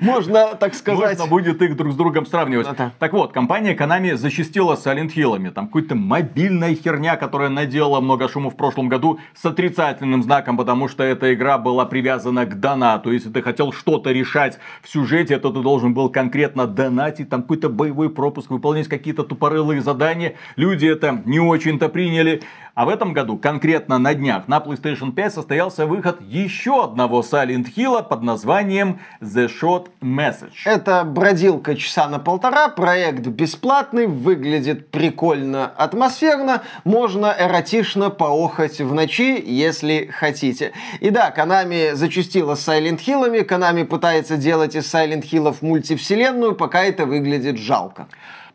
[0.00, 1.18] Можно, так сказать...
[1.18, 2.66] Можно будет их друг с другом сравнивать.
[2.68, 2.92] Это.
[2.98, 5.50] Так вот, компания Konami защитила Silent Hill'ами.
[5.50, 10.88] Там какая-то мобильная херня, которая наделала много шума в прошлом году с отрицательным знаком, потому
[10.88, 13.12] что эта игра была привязана к донату.
[13.12, 17.68] Если ты хотел что-то решать в сюжете, то ты должен был конкретно донатить, там какой-то
[17.68, 20.34] боевой пропуск, выполнять какие-то тупорылые задания.
[20.56, 22.42] Люди это не очень-то приняли.
[22.78, 27.66] А в этом году, конкретно на днях, на PlayStation 5 состоялся выход еще одного Silent
[27.76, 30.58] Hill под названием The Shot Message.
[30.64, 39.42] Это бродилка часа на полтора, проект бесплатный, выглядит прикольно, атмосферно, можно эротично поохать в ночи,
[39.44, 40.70] если хотите.
[41.00, 46.84] И да, Konami зачастила с Silent Hill'ами, Konami пытается делать из Silent Hill'ов мультивселенную, пока
[46.84, 48.06] это выглядит жалко.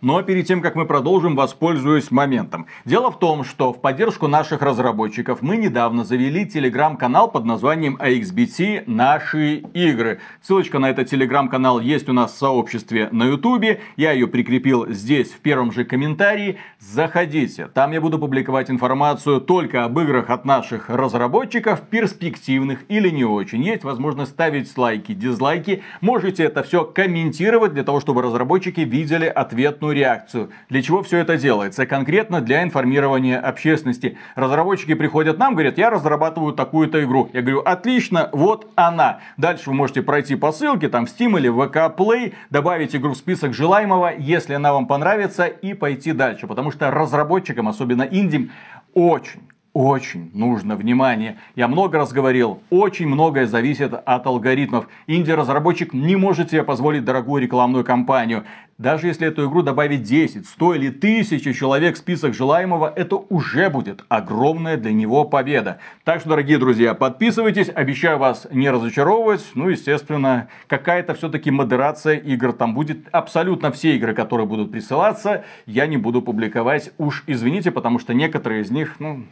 [0.04, 2.66] Но перед тем, как мы продолжим, воспользуюсь моментом.
[2.84, 8.84] Дело в том, что в поддержку наших разработчиков мы недавно завели телеграм-канал под названием AXBT
[8.86, 10.20] «Наши игры».
[10.42, 13.80] Ссылочка на этот телеграм-канал есть у нас в сообществе на ютубе.
[13.96, 16.58] Я ее прикрепил здесь в первом же комментарии.
[16.80, 17.68] Заходите.
[17.74, 23.64] Там я буду публиковать информацию только об играх от наших разработчиков, перспективных или не очень.
[23.64, 25.82] Есть возможность ставить лайки, дизлайки.
[26.02, 30.52] Можете это все комментировать для того, чтобы разработчики видели ответную реакцию.
[30.70, 31.86] Для чего все это делается?
[31.86, 34.18] Конкретно для информирования общественности.
[34.36, 37.30] Разработчики приходят нам, говорят, я разрабатываю такую-то игру.
[37.34, 39.20] Я говорю, отлично, вот она.
[39.38, 43.18] Дальше вы можете пройти по ссылке, там в Steam или VK Play, добавить игру в
[43.18, 46.48] список желаемого, если она вам понравится, и пойти дальше.
[46.48, 48.50] Потому что разработчикам, особенно инди,
[48.94, 49.42] очень
[49.74, 51.38] очень нужно внимание.
[51.56, 54.88] Я много раз говорил, очень многое зависит от алгоритмов.
[55.08, 58.44] Инди-разработчик не может себе позволить дорогую рекламную кампанию.
[58.78, 63.70] Даже если эту игру добавить 10, 100 или 1000 человек в список желаемого, это уже
[63.70, 65.80] будет огромная для него победа.
[66.04, 69.44] Так что, дорогие друзья, подписывайтесь, обещаю вас не разочаровывать.
[69.54, 73.08] Ну, естественно, какая-то все-таки модерация игр там будет.
[73.12, 76.92] Абсолютно все игры, которые будут присылаться, я не буду публиковать.
[76.98, 79.24] Уж извините, потому что некоторые из них, ну,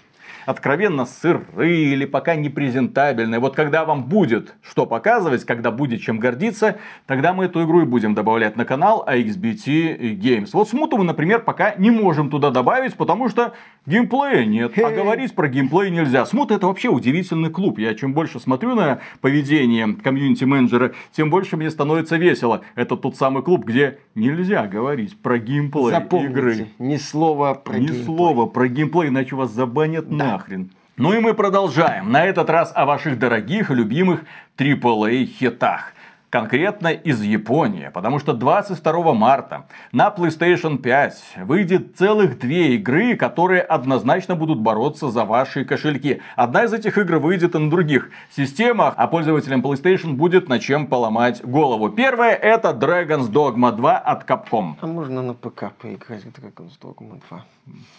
[0.46, 3.40] откровенно сырые или пока не презентабельные.
[3.40, 7.86] Вот когда вам будет что показывать, когда будет чем гордиться, тогда мы эту игру и
[7.86, 10.50] будем добавлять на канал AXBT Games.
[10.54, 13.54] Вот смуту мы, например, пока не можем туда добавить, потому что
[13.86, 14.78] геймплея нет.
[14.78, 16.26] А говорить про геймплей нельзя.
[16.26, 17.80] Смута это вообще удивительный клуб.
[17.80, 22.62] Я чем больше смотрю на поведение комьюнити-менеджера, тем больше мне становится весело.
[22.76, 26.68] Это тот самый клуб, где нельзя говорить про геймплей Запомните, игры.
[26.80, 28.04] Ни слова про Ни геймплей.
[28.06, 30.16] слова про геймплей, иначе вас забанят Да.
[30.32, 30.70] нахрен.
[30.98, 32.12] Ну и мы продолжаем.
[32.12, 34.24] На этот раз о ваших дорогих и любимых
[34.58, 35.94] AAA хитах.
[36.32, 43.62] Конкретно из Японии, потому что 22 марта на PlayStation 5 выйдет целых две игры, которые
[43.62, 46.22] однозначно будут бороться за ваши кошельки.
[46.38, 50.88] Одна из этих игр выйдет и на других системах, а пользователям PlayStation будет на чем
[50.88, 51.90] поломать голову.
[51.90, 54.76] Первая это Dragon's Dogma 2 от Capcom.
[54.80, 57.46] А можно на ПК поиграть в Dragon's Dogma 2?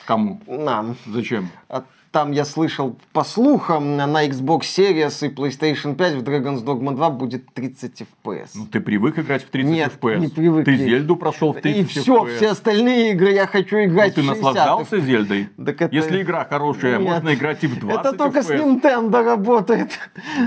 [0.06, 0.40] Кому?
[0.46, 0.96] Нам.
[1.06, 1.50] Зачем?
[1.68, 6.94] А там я слышал по слухам, на Xbox Series и PlayStation 5 в Dragon's Dogma
[6.94, 8.50] 2 будет 30 FPS.
[8.54, 10.18] Ну, ты привык играть в 30 Нет, FPS?
[10.18, 10.64] не привык.
[10.66, 12.36] Ты Зельду прошел в 30 И все, FPS?
[12.36, 14.44] все остальные игры я хочу Ну, играть ты в 60.
[14.44, 15.48] наслаждался Зельдой?
[15.56, 17.08] Так это- Если игра хорошая, Нет.
[17.08, 18.62] можно играть и в 20 Это только с FPS.
[18.82, 19.98] Nintendo работает.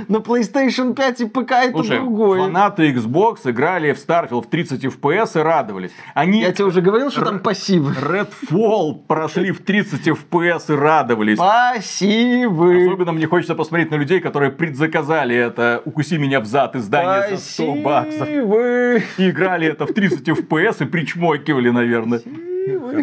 [0.08, 2.42] На PlayStation 5 и ПК это Слушай, другое.
[2.42, 5.92] фанаты Xbox играли в Starfield в 30 FPS и радовались.
[6.14, 7.92] Они Я тебе уже говорил, что там пассивы.
[7.94, 11.40] Redfall прошли в 30 FPS и радовались.
[11.56, 12.86] Пассивы.
[12.86, 17.44] Особенно мне хочется посмотреть на людей, которые предзаказали это «Укуси меня в зад» издание за
[17.44, 18.28] 100 баксов.
[18.28, 22.22] И играли это в 30 FPS и причмокивали, наверное.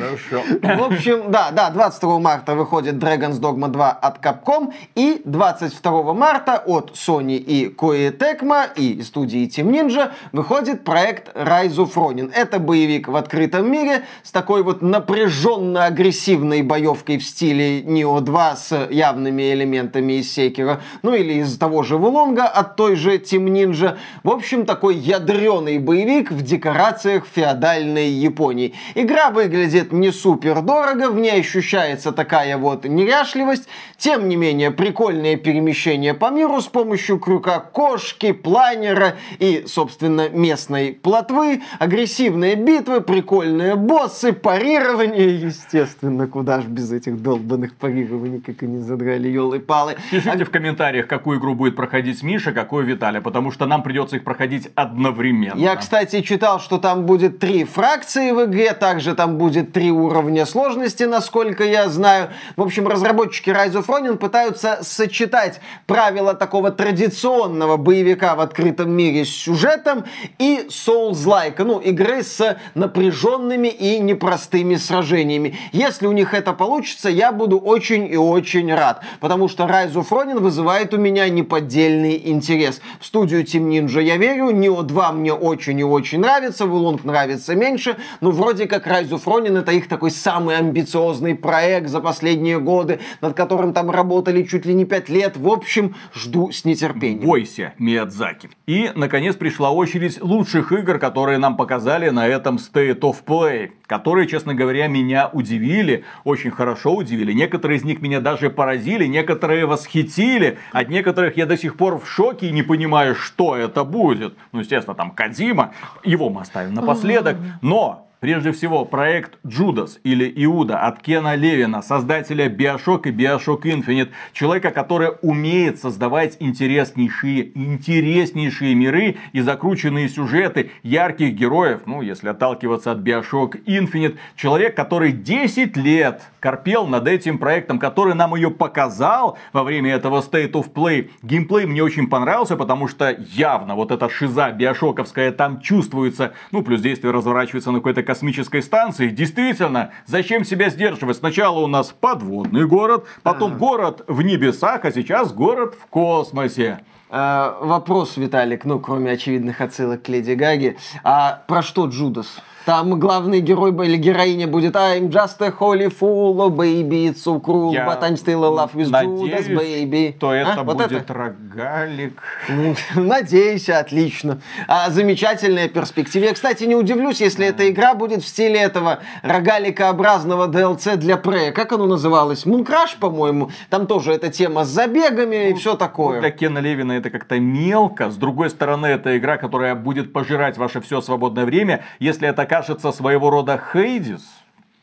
[0.00, 0.42] Хорошо.
[0.62, 6.62] В общем, да, да, 22 марта выходит Dragon's Dogma 2 от Capcom, и 22 марта
[6.64, 12.30] от Sony и Koei Tecmo и студии Team Ninja выходит проект Rise of Ronin.
[12.32, 18.88] Это боевик в открытом мире с такой вот напряженно-агрессивной боевкой в стиле Neo 2 с
[18.90, 23.96] явными элементами из Sekiro, ну или из того же Вулонга от той же Team Ninja.
[24.22, 28.74] В общем, такой ядреный боевик в декорациях феодальной Японии.
[28.94, 33.66] Игра выглядит не супер дорого, в ней ощущается такая вот неряшливость.
[33.96, 40.92] Тем не менее, прикольное перемещение по миру с помощью крюка кошки, планера и, собственно, местной
[40.92, 48.78] плотвы, агрессивные битвы, прикольные боссы, парирование, естественно, куда ж без этих долбанных парирований, как они
[48.78, 49.96] задрали, елы-палы.
[50.10, 54.24] Пишите в комментариях, какую игру будет проходить Миша, какую Виталий, потому что нам придется их
[54.24, 55.58] проходить одновременно.
[55.58, 60.46] Я, кстати, читал, что там будет три фракции в игре, также там будет три уровня
[60.46, 62.30] сложности, насколько я знаю.
[62.56, 69.24] В общем, разработчики Rise of Ronin пытаются сочетать правила такого традиционного боевика в открытом мире
[69.24, 70.04] с сюжетом
[70.38, 75.56] и Souls-like, ну, игры с напряженными и непростыми сражениями.
[75.72, 80.08] Если у них это получится, я буду очень и очень рад, потому что Rise of
[80.10, 82.80] Ronin вызывает у меня неподдельный интерес.
[83.00, 87.54] В студию Team Ninja я верю, Neo 2 мне очень и очень нравится, Вулонг нравится
[87.54, 92.00] меньше, но вроде как Rise of Ronin Левин это их такой самый амбициозный проект за
[92.00, 95.36] последние годы, над которым там работали чуть ли не пять лет.
[95.36, 97.26] В общем, жду с нетерпением.
[97.26, 98.50] Бойся, Миядзаки.
[98.66, 104.26] И, наконец, пришла очередь лучших игр, которые нам показали на этом State of Play которые,
[104.26, 107.34] честно говоря, меня удивили, очень хорошо удивили.
[107.34, 110.56] Некоторые из них меня даже поразили, некоторые восхитили.
[110.72, 114.34] От некоторых я до сих пор в шоке и не понимаю, что это будет.
[114.52, 117.36] Ну, естественно, там Кадима, его мы оставим напоследок.
[117.60, 124.10] Но Прежде всего, проект Джудас или Иуда от Кена Левина, создателя Bioshock и Bioshock Infinite.
[124.32, 131.80] Человека, который умеет создавать интереснейшие, интереснейшие миры и закрученные сюжеты ярких героев.
[131.86, 134.16] Ну, если отталкиваться от Bioshock Infinite.
[134.36, 140.20] Человек, который 10 лет корпел над этим проектом, который нам ее показал во время этого
[140.20, 141.10] State of Play.
[141.22, 146.32] Геймплей мне очень понравился, потому что явно вот эта шиза биошоковская там чувствуется.
[146.50, 149.08] Ну, плюс действие разворачивается на какой-то космической станции.
[149.08, 151.18] Действительно, зачем себя сдерживать?
[151.18, 156.80] Сначала у нас подводный город, потом город в небесах, а сейчас город в космосе.
[157.08, 160.76] Э, вопрос, Виталик, ну, кроме очевидных отсылок к Леди Гаге.
[161.04, 162.42] А про что Джудас?
[162.64, 167.40] Там главный герой или героиня будет I'm just a holy fool, oh baby, it's so
[167.40, 170.12] cruel, Я but I'm still in love with надеюсь, Judas, baby.
[170.18, 171.12] то это а, вот будет это?
[171.14, 172.22] рогалик.
[172.48, 174.40] Ну, надеюсь, отлично.
[174.68, 176.24] А, замечательная перспектива.
[176.24, 181.52] Я, кстати, не удивлюсь, если эта игра будет в стиле этого рогаликообразного DLC для Prey.
[181.52, 182.46] Как оно называлось?
[182.46, 183.50] Мункраш, по-моему.
[183.70, 186.20] Там тоже эта тема с забегами и все такое.
[186.20, 188.10] Для Кена Левина это как-то мелко.
[188.10, 191.84] С другой стороны, это игра, которая будет пожирать ваше все свободное время.
[191.98, 194.41] Если это кажется своего рода Хейдис,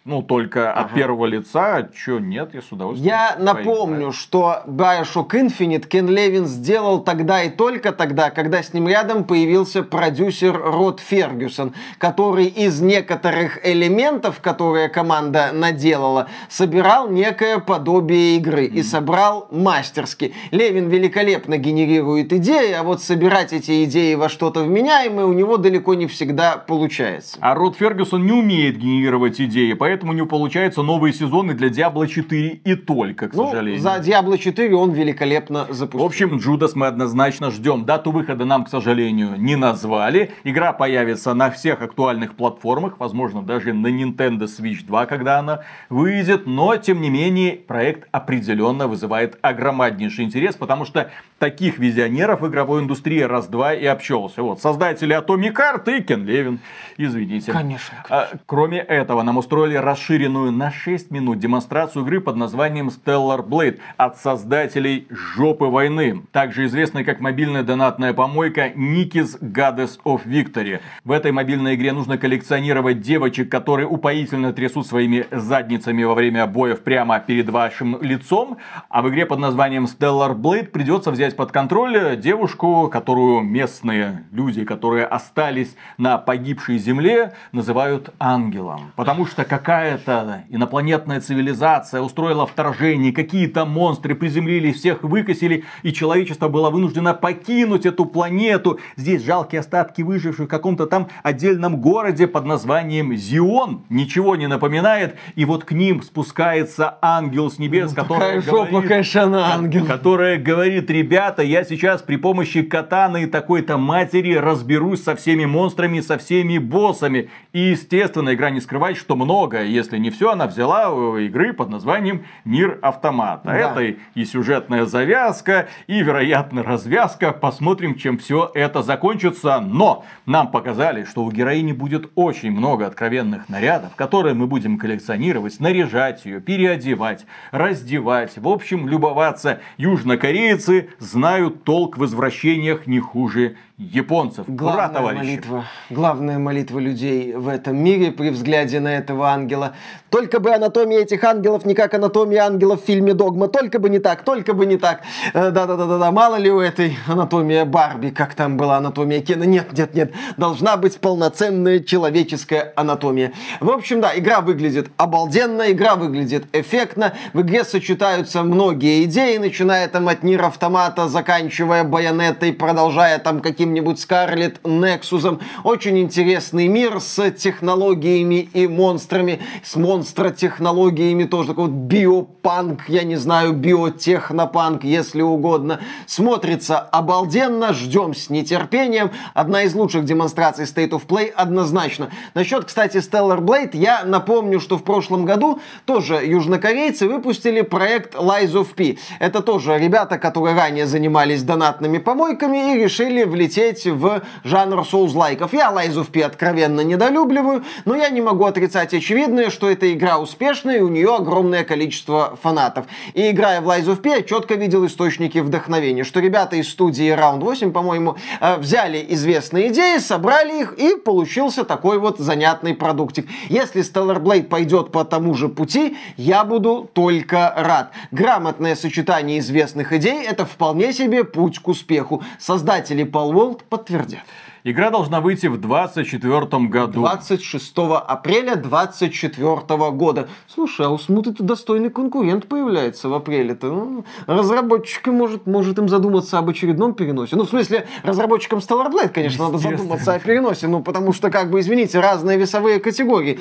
[0.09, 0.81] ну, только ага.
[0.81, 3.13] от первого лица, что нет, я с удовольствием.
[3.13, 8.87] Я напомню, что Bioshock Infinite Кен Левин сделал тогда и только тогда, когда с ним
[8.87, 18.37] рядом появился продюсер Род Фергюсон, который из некоторых элементов, которые команда наделала, собирал некое подобие
[18.37, 18.79] игры mm-hmm.
[18.79, 20.33] и собрал мастерски.
[20.49, 25.93] Левин великолепно генерирует идеи, а вот собирать эти идеи во что-то вменяемое у него далеко
[25.93, 27.37] не всегда получается.
[27.41, 32.05] А Род Фергюсон не умеет генерировать идеи, поэтому поэтому не получаются новые сезоны для Diablo
[32.05, 33.81] 4 и только, к ну, сожалению.
[33.81, 36.01] За Diablo 4 он великолепно запустил.
[36.01, 37.85] В общем, Джудас мы однозначно ждем.
[37.85, 40.29] Дату выхода нам, к сожалению, не назвали.
[40.43, 46.45] Игра появится на всех актуальных платформах, возможно, даже на Nintendo Switch 2, когда она выйдет.
[46.45, 52.81] Но, тем не менее, проект определенно вызывает огромнейший интерес, потому что таких визионеров в игровой
[52.81, 54.43] индустрии раз-два и общался.
[54.43, 56.59] Вот, создатели Atomic Heart и Кен Левин.
[56.97, 57.51] Извините.
[57.51, 58.03] Конечно.
[58.09, 63.79] А, кроме этого, нам устроили расширенную на 6 минут демонстрацию игры под названием Stellar Blade
[63.97, 70.81] от создателей Жопы войны, также известной как мобильная донатная помойка Nikis Goddess of Victory.
[71.05, 76.81] В этой мобильной игре нужно коллекционировать девочек, которые упоительно трясут своими задницами во время боев
[76.81, 78.57] прямо перед вашим лицом,
[78.89, 84.65] а в игре под названием Stellar Blade придется взять под контроль девушку, которую местные люди,
[84.65, 88.91] которые остались на погибшей земле, называют ангелом.
[88.95, 96.47] Потому что какая какая-то инопланетная цивилизация устроила вторжение, какие-то монстры приземлились, всех выкосили, и человечество
[96.47, 98.79] было вынуждено покинуть эту планету.
[98.95, 103.83] Здесь жалкие остатки выживших в каком-то там отдельном городе под названием Зион.
[103.89, 105.15] Ничего не напоминает.
[105.35, 109.85] И вот к ним спускается ангел с небес, ну, который жопа, говорит, конечно, ангел.
[109.85, 110.89] которая говорит,
[111.19, 116.59] ребята, я сейчас при помощи катаны и такой-то матери разберусь со всеми монстрами, со всеми
[116.59, 117.29] боссами.
[117.51, 120.85] И, естественно, игра не скрывает, что много если не все, она взяла
[121.19, 123.41] игры под названием Мир Автомата.
[123.43, 123.57] Да.
[123.57, 127.33] Это и сюжетная завязка, и, вероятно, развязка.
[127.33, 129.59] Посмотрим, чем все это закончится.
[129.59, 135.55] Но нам показали, что у героини будет очень много откровенных нарядов, которые мы будем коллекционировать,
[135.55, 138.37] снаряжать ее, переодевать, раздевать.
[138.37, 139.59] В общем, любоваться.
[139.75, 144.43] Южнокорейцы знают толк в возвращениях не хуже японцев.
[144.47, 149.73] Главная Ура, молитва, главная молитва людей в этом мире при взгляде на этого ангела.
[150.09, 153.47] Только бы анатомия этих ангелов не как анатомия ангелов в фильме «Догма».
[153.47, 155.01] Только бы не так, только бы не так.
[155.33, 159.43] Э, да-да-да-да, мало ли у этой анатомия Барби, как там была анатомия Кена.
[159.43, 160.13] Нет, нет, нет.
[160.35, 163.31] Должна быть полноценная человеческая анатомия.
[163.61, 167.13] В общем, да, игра выглядит обалденно, игра выглядит эффектно.
[167.31, 173.68] В игре сочетаются многие идеи, начиная там от Нир Автомата, заканчивая Байонетой, продолжая там каким
[173.69, 175.41] каким-нибудь Скарлет Нексусом.
[175.63, 179.41] Очень интересный мир с технологиями и монстрами.
[179.63, 185.81] с монстротехнологиями тоже, такой вот биопанк, я не знаю, биотехнопанк, если угодно.
[186.07, 189.11] Смотрится обалденно, ждем с нетерпением.
[189.35, 192.09] Одна из лучших демонстраций State of Play однозначно.
[192.33, 198.53] Насчет, кстати, Stellar Blade, я напомню, что в прошлом году тоже южнокорейцы выпустили проект Lies
[198.53, 198.97] of P.
[199.19, 205.53] Это тоже ребята, которые ранее занимались донатными помойками и решили влететь в жанр соус-лайков.
[205.53, 210.17] Я Lies of P откровенно недолюбливаю, но я не могу отрицать очевидное, что эта игра
[210.17, 212.85] успешная и у нее огромное количество фанатов.
[213.13, 217.13] И играя в Lies of P, я четко видел источники вдохновения, что ребята из студии
[217.13, 223.27] Round 8, по-моему, э, взяли известные идеи, собрали их и получился такой вот занятный продуктик.
[223.49, 227.91] Если Stellar Blade пойдет по тому же пути, я буду только рад.
[228.11, 232.23] Грамотное сочетание известных идей– это вполне себе путь к успеху.
[232.39, 234.23] Создатели Paul World подтвердят.
[234.63, 236.93] Игра должна выйти в 2024 году.
[236.99, 240.27] 26 апреля 2024 года.
[240.47, 243.67] Слушай, а у Смуты тут достойный конкурент появляется в апреле-то.
[243.67, 247.35] Ну, разработчикам может, может им задуматься об очередном переносе.
[247.35, 250.67] Ну, в смысле, разработчикам Stellar Blade, конечно, надо задуматься о переносе.
[250.67, 253.39] Ну, потому что, как бы, извините, разные весовые категории.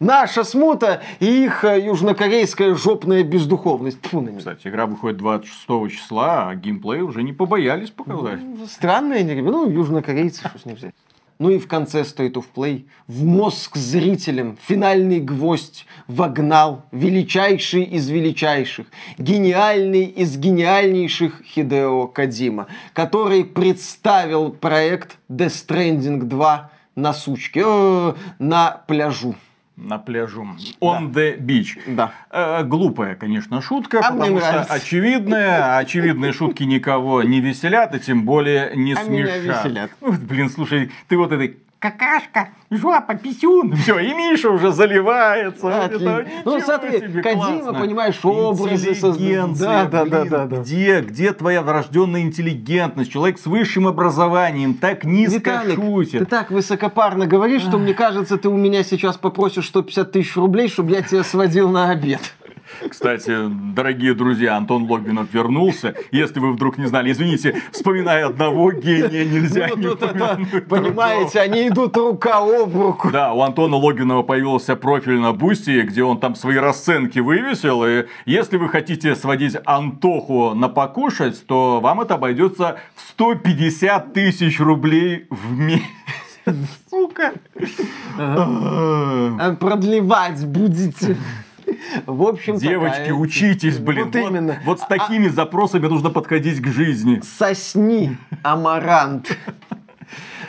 [0.00, 4.04] Наша Смута и их э, южнокорейская жопная бездуховность.
[4.06, 4.36] Фу на.
[4.36, 8.40] Кстати, игра выходит 26 числа, а геймплей уже не побоялись показать.
[8.68, 10.94] Странные они, ну, южнокорейцы, с ним взять.
[11.38, 18.08] Ну и в конце State of Play в мозг зрителям финальный гвоздь вогнал величайший из
[18.08, 18.86] величайших,
[19.18, 28.82] гениальный из гениальнейших Хидео Кадима, который представил проект Death Stranding 2 на сучке, э, на
[28.86, 29.34] пляжу.
[29.76, 30.46] На пляжу.
[30.80, 31.78] On the beach.
[31.86, 32.12] Да.
[32.30, 34.72] Э, глупая, конечно, шутка, А потому что нравится.
[34.74, 39.64] очевидная, очевидные шутки никого не веселят, и тем более не А меня смешат.
[39.64, 39.90] веселят.
[40.00, 43.74] Вот, блин, слушай, ты вот этой какашка, жопа, писюн.
[43.76, 45.84] Все, и Миша уже заливается.
[45.84, 46.08] Отлично.
[46.08, 47.80] это Ну, смотри, себе, Кодзима, классно.
[47.80, 49.50] понимаешь, образы создает.
[49.50, 50.56] Интеллигенция, Да, да, да, да, да.
[50.62, 53.12] Где, где твоя врожденная интеллигентность?
[53.12, 56.18] Человек с высшим образованием так низко Виталик, шутит.
[56.20, 60.68] ты так высокопарно говоришь, что мне кажется, ты у меня сейчас попросишь 150 тысяч рублей,
[60.68, 62.20] чтобы я тебя сводил на обед.
[62.88, 63.34] Кстати,
[63.74, 65.94] дорогие друзья, Антон Логвинов вернулся.
[66.10, 71.40] Если вы вдруг не знали, извините, вспоминая одного гения, нельзя Ну, не тут это, понимаете,
[71.40, 73.10] они идут рука об руку.
[73.10, 77.84] Да, у Антона Логвинова появился профиль на Boosty, где он там свои расценки вывесил.
[77.84, 84.60] И если вы хотите сводить Антоху на покушать, то вам это обойдется в 150 тысяч
[84.60, 85.84] рублей в месяц.
[86.90, 87.32] Сука.
[88.18, 91.16] А Продлевать будете.
[92.06, 94.06] В общем, Девочки, такая- учитесь, блин.
[94.06, 94.60] Вот именно.
[94.64, 97.20] Вот с такими запросами нужно подходить к жизни.
[97.38, 99.36] Сосни, амарант.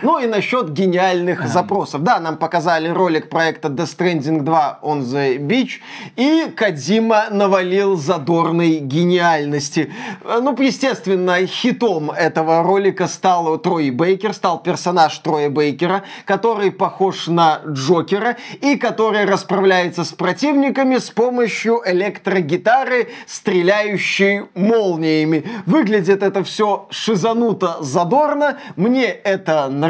[0.01, 2.03] Ну и насчет гениальных запросов.
[2.03, 5.79] Да, нам показали ролик проекта Death Stranding 2 on the Beach,
[6.15, 9.91] и Кадима навалил задорной гениальности.
[10.23, 17.27] Э, Ну, естественно, хитом этого ролика стал Трой Бейкер, стал персонаж Троя Бейкера, который похож
[17.27, 25.43] на Джокера и который расправляется с противниками с помощью электрогитары, стреляющей молниями.
[25.65, 29.86] Выглядит это все шизануто задорно, мне это нравится,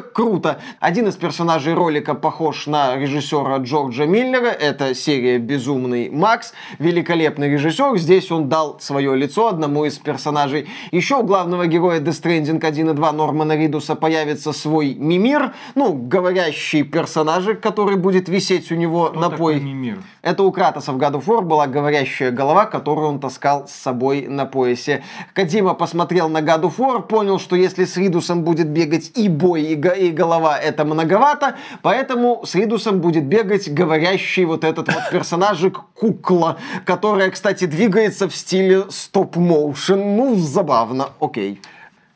[0.00, 0.60] круто.
[0.80, 7.98] Один из персонажей ролика похож на режиссера Джорджа Миллера, это серия «Безумный Макс», великолепный режиссер,
[7.98, 10.68] здесь он дал свое лицо одному из персонажей.
[10.90, 15.92] Еще у главного героя Death Stranding 1 и 2 Нормана Ридуса появится свой мимир, ну,
[15.92, 19.64] говорящий персонажик, который будет висеть у него на поясе.
[19.64, 19.98] мир?
[20.22, 24.28] Это у Кратоса в God of War была говорящая голова, которую он таскал с собой
[24.28, 25.04] на поясе.
[25.34, 29.62] Кадима посмотрел на God of War, понял, что если с Ридусом будет бегать и бой,
[29.62, 35.80] и, и голова, это многовато, поэтому с Ридусом будет бегать говорящий вот этот вот персонажик
[35.94, 40.16] кукла, которая, кстати, двигается в стиле стоп-моушен.
[40.16, 41.60] Ну, забавно, окей.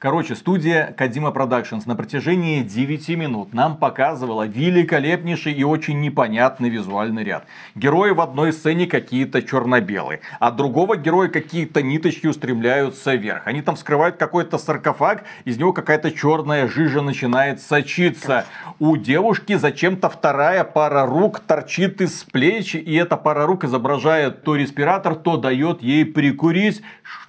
[0.01, 7.23] Короче, студия Кадима Productions на протяжении 9 минут нам показывала великолепнейший и очень непонятный визуальный
[7.23, 7.45] ряд.
[7.75, 13.47] Герои в одной сцене какие-то черно-белые, а другого героя какие-то ниточки устремляются вверх.
[13.47, 18.47] Они там вскрывают какой-то саркофаг, из него какая-то черная жижа начинает сочиться.
[18.79, 24.57] У девушки зачем-то вторая пара рук торчит из плеч, и эта пара рук изображает то
[24.57, 26.81] респиратор, то дает ей прикурить.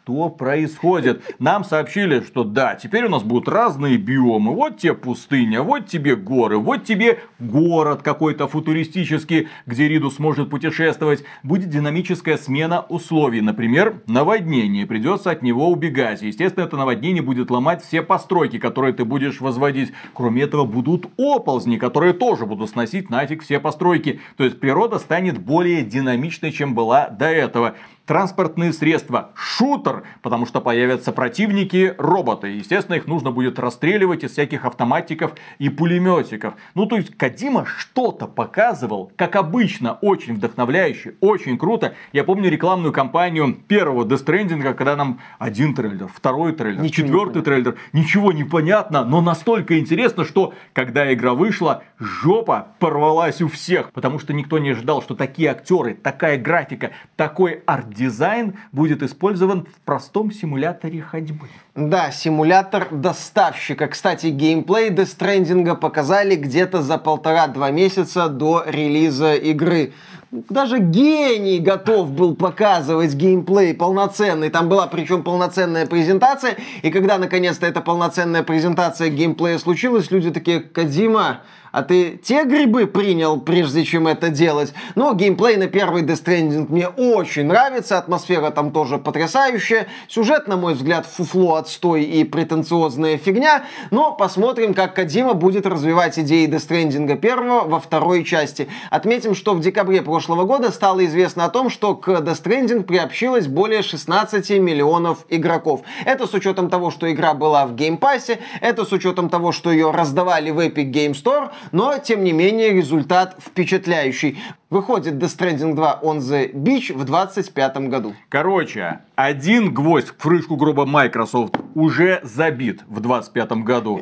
[0.04, 1.22] Что происходит?
[1.38, 4.54] Нам сообщили, что да, теперь у нас будут разные биомы.
[4.56, 11.24] Вот тебе пустыня, вот тебе горы, вот тебе город какой-то футуристический, где Ридус может путешествовать.
[11.44, 13.42] Будет динамическая смена условий.
[13.42, 14.88] Например, наводнение.
[14.88, 16.24] Придется от него убегать.
[16.24, 19.92] Естественно, это наводнение будет ломать все постройки, которые ты будешь возводить.
[20.16, 24.20] Кроме этого, будут оползни, которые тоже будут сносить нафиг все постройки.
[24.36, 27.76] То есть природа станет более динамичной, чем была до этого
[28.12, 32.50] транспортные средства, шутер, потому что появятся противники, роботы.
[32.50, 36.56] Естественно, их нужно будет расстреливать из всяких автоматиков и пулеметиков.
[36.76, 41.96] Ну, то есть, Кадима что-то показывал, как обычно, очень вдохновляюще, очень круто.
[42.12, 47.78] Я помню рекламную кампанию первого Stranding, когда нам один трейлер, второй трейлер, Ничего четвертый трейлер.
[47.94, 53.94] Ничего не понятно, но настолько интересно, что когда игра вышла, жопа порвалась у всех.
[53.94, 59.66] Потому что никто не ожидал, что такие актеры, такая графика, такой арт дизайн будет использован
[59.66, 61.48] в простом симуляторе ходьбы.
[61.76, 63.88] Да, симулятор доставщика.
[63.88, 69.94] Кстати, геймплей Stranding показали где-то за полтора-два месяца до релиза игры
[70.32, 74.50] даже гений готов был показывать геймплей полноценный.
[74.50, 76.56] Там была причем полноценная презентация.
[76.84, 81.42] И когда наконец-то эта полноценная презентация геймплея случилась, люди такие, Кадима,
[81.72, 84.74] а ты те грибы принял, прежде чем это делать?
[84.96, 90.58] Но геймплей на первый Death Stranding мне очень нравится, атмосфера там тоже потрясающая, сюжет, на
[90.58, 96.68] мой взгляд, фуфло, отстой и претенциозная фигня, но посмотрим, как Кодзима будет развивать идеи Death
[96.68, 98.68] Stranding первого во второй части.
[98.90, 103.48] Отметим, что в декабре прошлого года стало известно о том, что к Death Stranding приобщилось
[103.48, 105.82] более 16 миллионов игроков.
[106.06, 109.52] Это с учетом того, что игра была в Game Pass е, это с учетом того,
[109.52, 114.40] что ее раздавали в Epic Game Store, но, тем не менее, результат впечатляющий.
[114.70, 118.16] Выходит Death Stranding 2 on the Beach в 2025 году.
[118.30, 124.02] Короче, один гвоздь в крышку гроба Microsoft уже забит в 2025 году.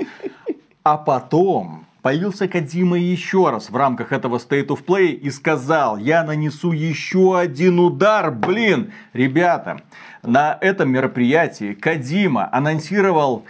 [0.84, 6.24] А потом Появился Кадима еще раз в рамках этого State of Play и сказал, я
[6.24, 8.94] нанесу еще один удар, блин.
[9.12, 9.82] Ребята,
[10.24, 13.44] на этом мероприятии Кадима анонсировал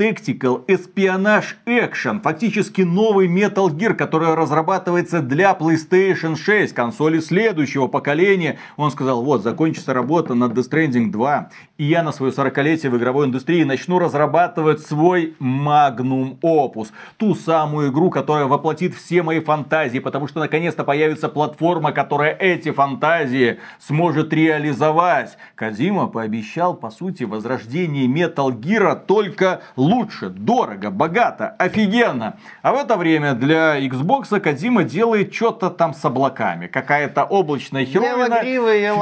[0.00, 8.58] Tactical Espionage Action, фактически новый Metal Gear, который разрабатывается для PlayStation 6, консоли следующего поколения.
[8.78, 12.96] Он сказал, вот, закончится работа над Death Stranding 2, и я на свое 40-летие в
[12.96, 16.92] игровой индустрии начну разрабатывать свой Magnum Opus.
[17.18, 22.70] Ту самую игру, которая воплотит все мои фантазии, потому что наконец-то появится платформа, которая эти
[22.70, 25.36] фантазии сможет реализовать.
[25.56, 29.60] Казима пообещал, по сути, возрождение Metal Gear только
[29.90, 32.36] лучше, дорого, богато, офигенно.
[32.62, 36.66] А в это время для Xbox Кадима делает что-то там с облаками.
[36.66, 38.42] Какая-то облачная херовина.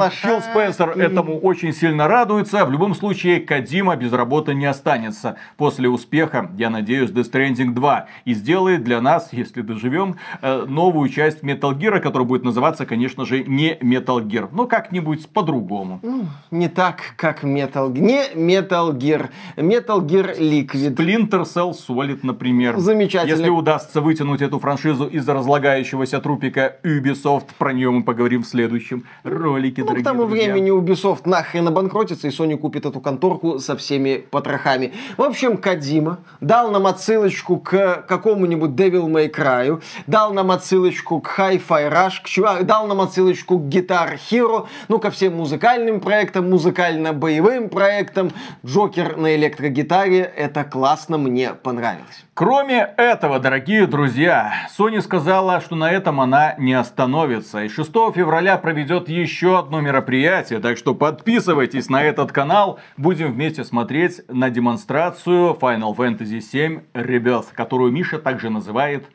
[0.09, 2.65] Фил Спенсер этому очень сильно радуется.
[2.65, 5.35] В любом случае, Кадима без работы не останется.
[5.57, 8.07] После успеха, я надеюсь, Death Stranding 2.
[8.25, 13.25] И сделает для нас, если доживем, э, новую часть Metal Gear, которая будет называться, конечно
[13.25, 14.49] же, не Metal Gear.
[14.51, 15.99] Но как-нибудь по-другому.
[16.01, 17.99] Ну, не так, как Metal Gear.
[17.99, 19.29] Не Metal Gear.
[19.55, 20.35] Metal Gear
[20.73, 20.95] Liquid.
[20.95, 22.77] Splinter Cell Solid, например.
[22.77, 23.35] Замечательно.
[23.35, 29.05] Если удастся вытянуть эту франшизу из разлагающегося трупика Ubisoft, про нее мы поговорим в следующем
[29.23, 30.51] ролике, ну, к тому друзья.
[30.51, 34.93] времени Ubisoft нахрен обанкротится, и Sony купит эту конторку со всеми потрохами.
[35.17, 41.37] В общем, Кадима дал нам отсылочку к какому-нибудь Devil May Cry, дал нам отсылочку к
[41.37, 47.69] Hi-Fi Rush, к, дал нам отсылочку к Guitar Hero, ну, ко всем музыкальным проектам, музыкально-боевым
[47.69, 48.31] проектам.
[48.65, 52.25] Джокер на электрогитаре— это классно, мне понравилось.
[52.33, 57.63] Кроме этого, дорогие друзья, Sony сказала, что на этом она не остановится.
[57.63, 62.79] И 6 февраля проведет еще одно мероприятие, так что подписывайтесь на этот канал.
[62.97, 69.05] Будем вместе смотреть на демонстрацию Final Fantasy VII Rebirth, которую Миша также называет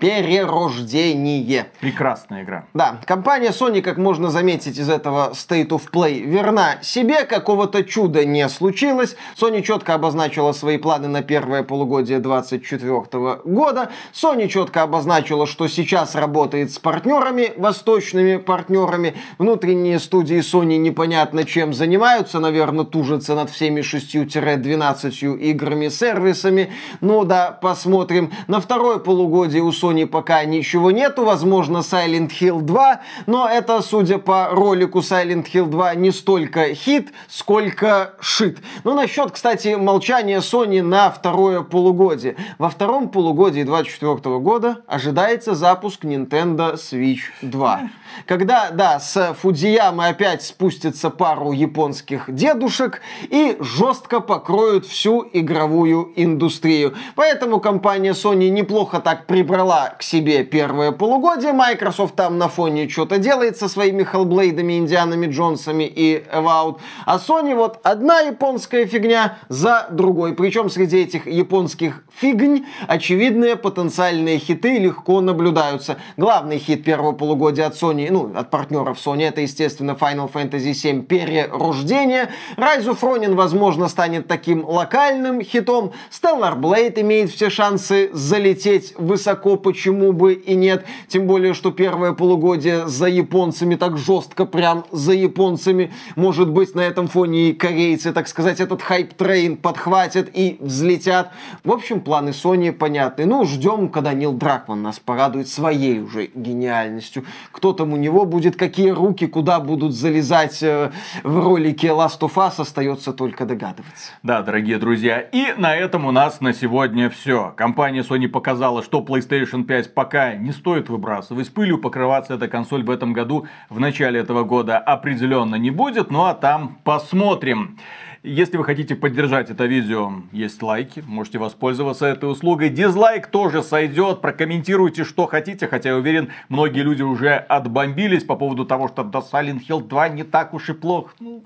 [0.00, 1.66] перерождение.
[1.80, 2.64] Прекрасная игра.
[2.74, 8.24] Да, компания Sony, как можно заметить из этого State of Play, верна себе, какого-то чуда
[8.24, 9.16] не случилось.
[9.38, 13.90] Sony четко обозначила свои планы на первое полугодие 2024 года.
[14.14, 19.14] Sony четко обозначила, что сейчас работает с партнерами, восточными партнерами.
[19.38, 26.72] Внутренние студии Sony непонятно чем занимаются, наверное, тужатся над всеми 6-12 играми-сервисами.
[27.00, 28.32] Ну да, посмотрим.
[28.46, 33.82] На второе полугодие у Sony Sony пока ничего нету, возможно, Silent Hill 2, но это,
[33.82, 38.58] судя по ролику Silent Hill 2, не столько хит, сколько шит.
[38.84, 42.36] Ну, насчет, кстати, молчания Sony на второе полугодие.
[42.58, 47.90] Во втором полугодии 2024 года ожидается запуск Nintendo Switch 2.
[48.26, 56.94] Когда, да, с Фудзиямы опять спустится пару японских дедушек и жестко покроют всю игровую индустрию.
[57.14, 61.52] Поэтому компания Sony неплохо так прибрала к себе первое полугодие.
[61.52, 66.78] Microsoft там на фоне что-то делает со своими Hellblade'ами, Индианами Джонсами и Evout.
[67.06, 70.34] А Sony вот одна японская фигня за другой.
[70.34, 75.96] Причем среди этих японских фигнь очевидные потенциальные хиты легко наблюдаются.
[76.16, 81.02] Главный хит первого полугодия от Sony, ну, от партнеров Sony, это, естественно, Final Fantasy VII
[81.02, 82.30] Перерождение.
[82.56, 85.92] Rise of Ronin, возможно, станет таким локальным хитом.
[86.10, 90.84] Stellar Blade имеет все шансы залететь высоко, почему бы и нет.
[91.08, 95.92] Тем более, что первое полугодие за японцами, так жестко прям за японцами.
[96.16, 101.30] Может быть, на этом фоне и корейцы, так сказать, этот hype train подхватят и взлетят.
[101.64, 103.26] В общем, планы Sony понятны.
[103.26, 107.24] Ну, ждем, когда Нил Дракман нас порадует своей уже гениальностью.
[107.52, 110.90] Кто у него будет, какие руки, куда будут залезать э,
[111.22, 114.12] в ролике Last of Us, остается только догадываться.
[114.22, 117.52] Да, дорогие друзья, и на этом у нас на сегодня все.
[117.56, 122.90] Компания Sony показала, что PlayStation 5 пока не стоит выбрасывать пылью, покрываться эта консоль в
[122.90, 127.78] этом году, в начале этого года определенно не будет, ну а там посмотрим.
[128.22, 132.68] Если вы хотите поддержать это видео, есть лайки, можете воспользоваться этой услугой.
[132.68, 138.66] Дизлайк тоже сойдет, прокомментируйте, что хотите, хотя я уверен, многие люди уже отбомбились по поводу
[138.66, 141.14] того, что до Silent Hill 2 не так уж и плохо.
[141.18, 141.42] Ну,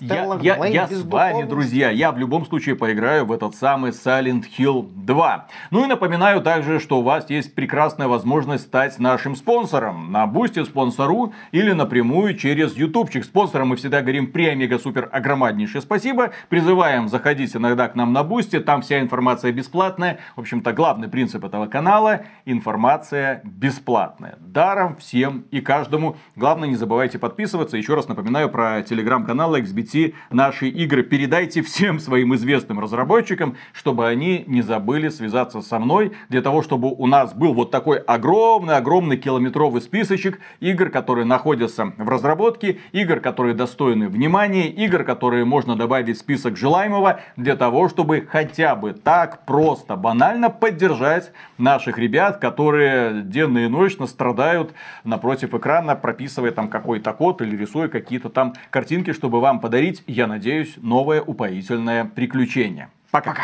[0.00, 4.46] я я, я с вами, друзья, я в любом случае поиграю в этот самый Silent
[4.58, 5.46] Hill 2.
[5.70, 10.64] Ну и напоминаю также, что у вас есть прекрасная возможность стать нашим спонсором на Boosty
[10.64, 13.24] спонсору или напрямую через ютубчик.
[13.24, 16.34] Спонсорам мы всегда говорим премега супер огромнейшее спасибо спасибо.
[16.48, 20.18] Призываем заходить иногда к нам на Boosty, там вся информация бесплатная.
[20.34, 24.36] В общем-то, главный принцип этого канала– информация бесплатная.
[24.40, 26.16] Даром всем и каждому.
[26.34, 27.76] Главное, не забывайте подписываться.
[27.76, 31.02] Еще раз напоминаю про телеграм-канал XBT «Наши игры».
[31.02, 36.92] Передайте всем своим известным разработчикам, чтобы они не забыли связаться со мной, для того, чтобы
[36.92, 43.54] у нас был вот такой огромный-огромный километровый списочек игр, которые находятся в разработке, игр, которые
[43.54, 49.44] достойны внимания, игр, которые можно добавить добавить список желаемого для того, чтобы хотя бы так
[49.44, 54.72] просто, банально поддержать наших ребят, которые денно и ночно страдают
[55.04, 60.26] напротив экрана, прописывая там какой-то код или рисуя какие-то там картинки, чтобы вам подарить, я
[60.26, 62.88] надеюсь, новое упоительное приключение.
[63.10, 63.34] Пока.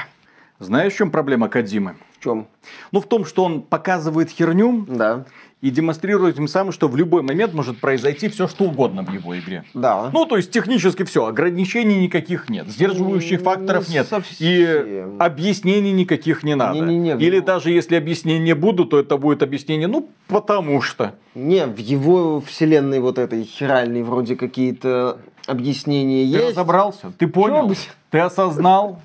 [0.58, 1.96] Знаешь, в чем проблема Кадимы?
[2.16, 2.46] В чем?
[2.92, 4.86] Ну, в том, что он показывает херню.
[4.86, 5.24] Да
[5.62, 9.38] и демонстрирует тем самым, что в любой момент может произойти все, что угодно в его
[9.38, 9.64] игре.
[9.74, 10.10] Да.
[10.12, 14.36] Ну, то есть, технически все, ограничений никаких нет, сдерживающих не факторов нет, совсем.
[14.40, 16.80] и объяснений никаких не надо.
[16.80, 21.14] Не, не, не, Или даже если объяснения будут, то это будет объяснение, ну, потому что.
[21.36, 26.44] Не, в его вселенной вот этой херальной вроде какие-то объяснения Ты есть.
[26.44, 27.12] Ты разобрался?
[27.16, 27.72] Ты понял?
[28.10, 29.00] Ты осознал?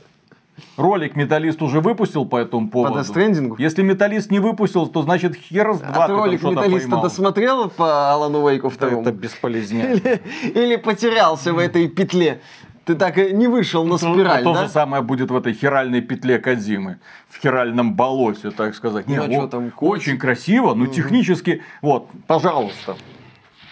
[0.75, 2.95] Ролик Металлист уже выпустил по этому поводу.
[2.95, 3.55] По Дестрендингу?
[3.59, 8.11] Если Металлист не выпустил, то значит хер с два а ты ролик Металлиста досмотрел по
[8.11, 9.01] Алану Вейку второму?
[9.01, 9.93] Это бесполезнее.
[9.93, 12.41] Или, или потерялся в этой петле.
[12.85, 14.61] Ты так и не вышел на спираль, То, да?
[14.61, 16.99] то же самое будет в этой хиральной петле Кадзимы.
[17.27, 19.07] В хиральном болоте, так сказать.
[19.07, 20.93] Ну, Не, а вот, там очень красиво, но угу.
[20.93, 21.61] технически...
[21.81, 22.95] Вот, пожалуйста.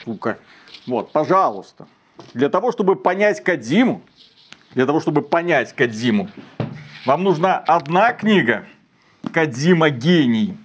[0.04, 0.38] Сука.
[0.86, 1.88] Вот, пожалуйста.
[2.34, 4.02] Для того, чтобы понять Кадзиму,
[4.74, 6.30] для того, чтобы понять Кадзиму,
[7.06, 8.66] вам нужна одна книга
[9.32, 10.58] Кадзима гений.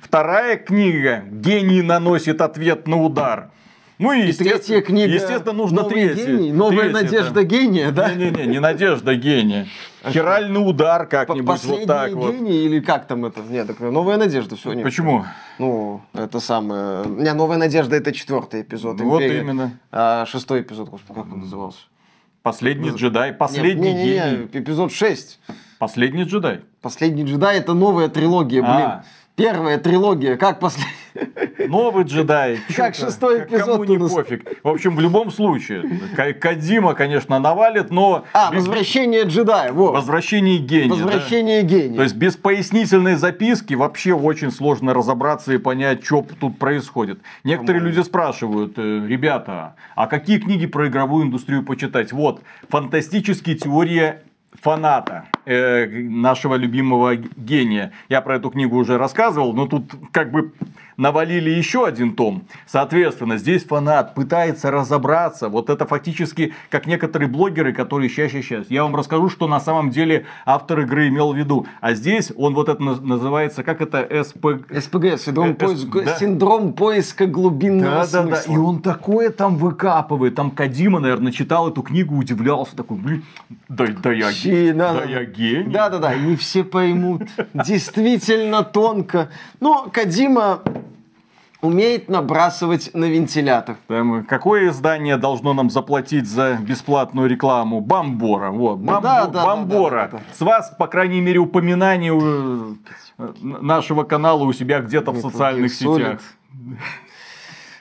[0.00, 3.50] Вторая книга Гений наносит ответ на удар.
[3.98, 5.14] Ну и, и третья книга.
[5.14, 6.26] Естественно, нужно Новый третья.
[6.26, 7.42] Гений, новая третья, надежда да.
[7.42, 8.14] гения, да?
[8.14, 9.66] Не-не-не, не надежда гения.
[10.06, 12.34] Хиральный удар как-нибудь вот так вот.
[12.34, 13.40] гений или как там это?
[13.40, 14.74] Нет, так новая надежда все.
[14.74, 14.84] Нет.
[14.84, 15.24] Почему?
[15.58, 17.06] Ну, это самое...
[17.06, 18.98] Не, новая надежда это четвертый эпизод.
[18.98, 19.72] Ну, вот именно.
[19.90, 21.80] А шестой эпизод, господи, как он назывался?
[22.42, 24.48] Последний джедай, последний не, не, не, гений.
[24.52, 25.40] эпизод 6.
[25.78, 26.60] Последний джедай.
[26.80, 28.72] Последний джедай это новая трилогия, блин.
[28.72, 29.04] А.
[29.36, 30.96] Первая трилогия, как последняя?
[31.68, 32.58] Новый джедай.
[32.76, 33.66] Как шестой эпизод.
[33.66, 34.62] Кому не пофиг.
[34.62, 35.82] В общем, в любом случае,
[36.40, 38.24] Кадима, конечно, навалит, но...
[38.32, 39.92] А, возвращение джедая, вот.
[39.92, 40.88] Возвращение гения.
[40.88, 41.68] Возвращение да?
[41.68, 41.96] гения.
[41.96, 47.20] То есть, без пояснительной записки вообще очень сложно разобраться и понять, что тут происходит.
[47.44, 52.12] Некоторые люди спрашивают, «Э, ребята, а какие книги про игровую индустрию почитать?
[52.12, 54.16] Вот, фантастические теории
[54.62, 55.24] фаната.
[55.46, 57.92] э, нашего любимого гения.
[58.08, 60.52] Я про эту книгу уже рассказывал, но тут как бы
[60.96, 62.44] навалили еще один том.
[62.66, 65.48] Соответственно, здесь фанат пытается разобраться.
[65.48, 68.66] Вот это фактически как некоторые блогеры, которые сейчас, сейчас.
[68.70, 71.66] Я вам расскажу, что на самом деле автор игры имел в виду.
[71.80, 74.46] А здесь он вот это называется, как это СП...
[74.70, 76.16] СПГ, синдром, э, поиска, да?
[76.16, 78.30] синдром поиска глубинного да, смысла.
[78.30, 80.34] Да, да, и он такое там выкапывает.
[80.34, 82.76] Там Кадима, наверное, читал эту книгу, удивлялся.
[82.76, 83.24] Такой, блин,
[83.68, 85.72] да, да я, Щи, да, да, я гений.
[85.72, 87.22] Да, да, да, не все поймут.
[87.54, 89.28] Действительно тонко.
[89.60, 90.60] Но Кадима
[91.60, 93.76] умеет набрасывать на вентилятор.
[93.88, 97.80] Там, какое издание должно нам заплатить за бесплатную рекламу?
[97.80, 98.50] Бамбора.
[98.50, 99.90] Вот, Бам, да, да, Бамбора.
[99.90, 100.34] Да, да, да, да.
[100.34, 102.12] С вас, по крайней мере, упоминание
[103.18, 106.20] э, нашего канала у себя где-то в социальных сетях.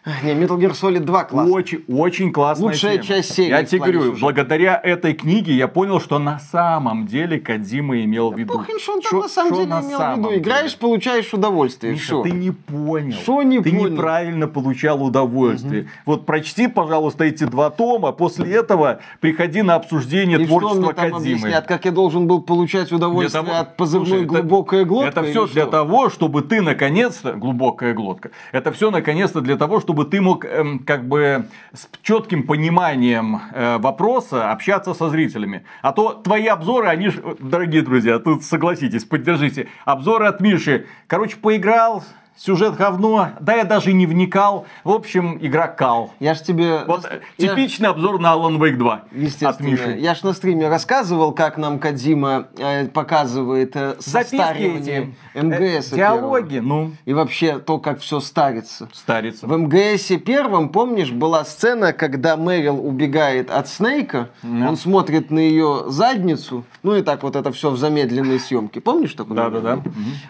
[0.05, 1.49] Не, Metal Gear Solid 2 класс.
[1.49, 3.03] Очень, очень классная Лучшая тема.
[3.05, 3.49] часть серии.
[3.49, 4.19] Я тебе говорю, сюжета.
[4.21, 8.53] благодаря этой книге я понял, что на самом деле Кадима имел в виду.
[8.53, 10.35] Похрен, что он там на самом деле имел в виду.
[10.35, 11.93] Играешь, получаешь удовольствие.
[11.93, 13.13] Миша, ты не понял.
[13.13, 13.89] Что не ты понял?
[13.89, 15.81] неправильно получал удовольствие.
[15.81, 15.89] Угу.
[16.05, 18.11] Вот прочти, пожалуйста, эти два тома.
[18.11, 21.39] После этого приходи на обсуждение И творчества что мне там Кадимы.
[21.39, 25.19] Объяснят, как я должен был получать удовольствие того, от позывной слушай, глубокая это, глотка?
[25.19, 28.29] Это все для того, чтобы ты наконец-то глубокая глотка.
[28.51, 33.77] Это все наконец-то для того, чтобы ты мог эм, как бы с четким пониманием э,
[33.77, 35.63] вопроса общаться со зрителями.
[35.81, 39.69] А то твои обзоры, они ж, дорогие друзья, тут согласитесь, поддержите.
[39.85, 40.87] Обзоры от Миши.
[41.07, 42.03] Короче, поиграл,
[42.35, 44.65] сюжет говно, да я даже не вникал.
[44.83, 46.11] В общем, игра кал.
[46.19, 46.83] Я ж тебе...
[46.85, 47.47] Вот я...
[47.49, 49.49] типичный обзор на Alan Wake 2 Естественно.
[49.49, 49.97] от Миши.
[49.97, 55.93] Я ж на стриме рассказывал, как нам Кадима э, показывает э, состаривание МГС.
[55.93, 56.91] Э, диалоги, ну.
[57.05, 58.89] И вообще то, как все старится.
[58.93, 59.47] Старится.
[59.47, 64.69] В МГС первом, помнишь, была сцена, когда Мэрил убегает от Снейка, да.
[64.69, 68.81] он смотрит на ее задницу, ну и так вот это все в замедленной съемке.
[68.81, 69.37] Помнишь такое?
[69.37, 69.83] Да, да, да.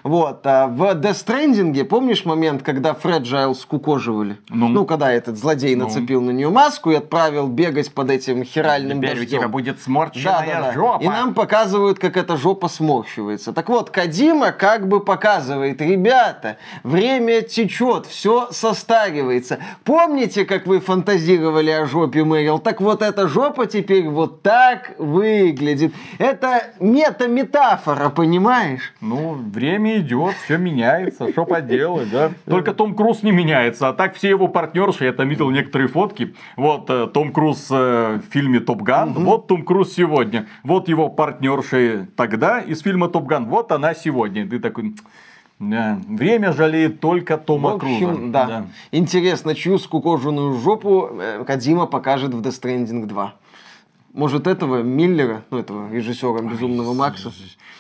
[0.03, 0.45] Вот.
[0.45, 4.35] А в Death Stranding помнишь момент, когда Фреджайл скукоживали?
[4.49, 5.85] Ну, ну когда этот злодей ну.
[5.85, 9.37] нацепил на нее маску и отправил бегать под этим хиральным Теперь дождем.
[9.37, 10.73] у тебя будет сморщенная да, да, да.
[10.73, 11.01] жопа.
[11.01, 13.53] И нам показывают, как эта жопа сморщивается.
[13.53, 19.59] Так вот, Кадима как бы показывает, ребята, время течет, все состаривается.
[19.85, 22.59] Помните, как вы фантазировали о жопе Мэрил?
[22.59, 25.93] Так вот, эта жопа теперь вот так выглядит.
[26.17, 28.93] Это мета-метафора, понимаешь?
[28.99, 32.31] Ну, время идет, все меняется, что поделать делать, да.
[32.45, 36.35] Только Том Круз не меняется, а так все его партнерши, я там видел некоторые фотки.
[36.57, 39.21] Вот э, Том Круз э, в фильме Топ Ган, угу.
[39.21, 40.47] вот Том Круз сегодня.
[40.63, 44.47] Вот его партнерши тогда из фильма Топ Ган, вот она сегодня.
[44.47, 44.95] Ты такой...
[45.57, 46.01] Да.
[46.09, 48.31] Время жалеет только Тома в общем, Круза.
[48.31, 48.45] Да.
[48.45, 48.65] да.
[48.91, 53.33] Интересно, чью скукоженную жопу э, Кадима покажет в Death Stranding 2.
[54.15, 57.33] Может, этого Миллера, ну, этого режиссера Безумного Макса?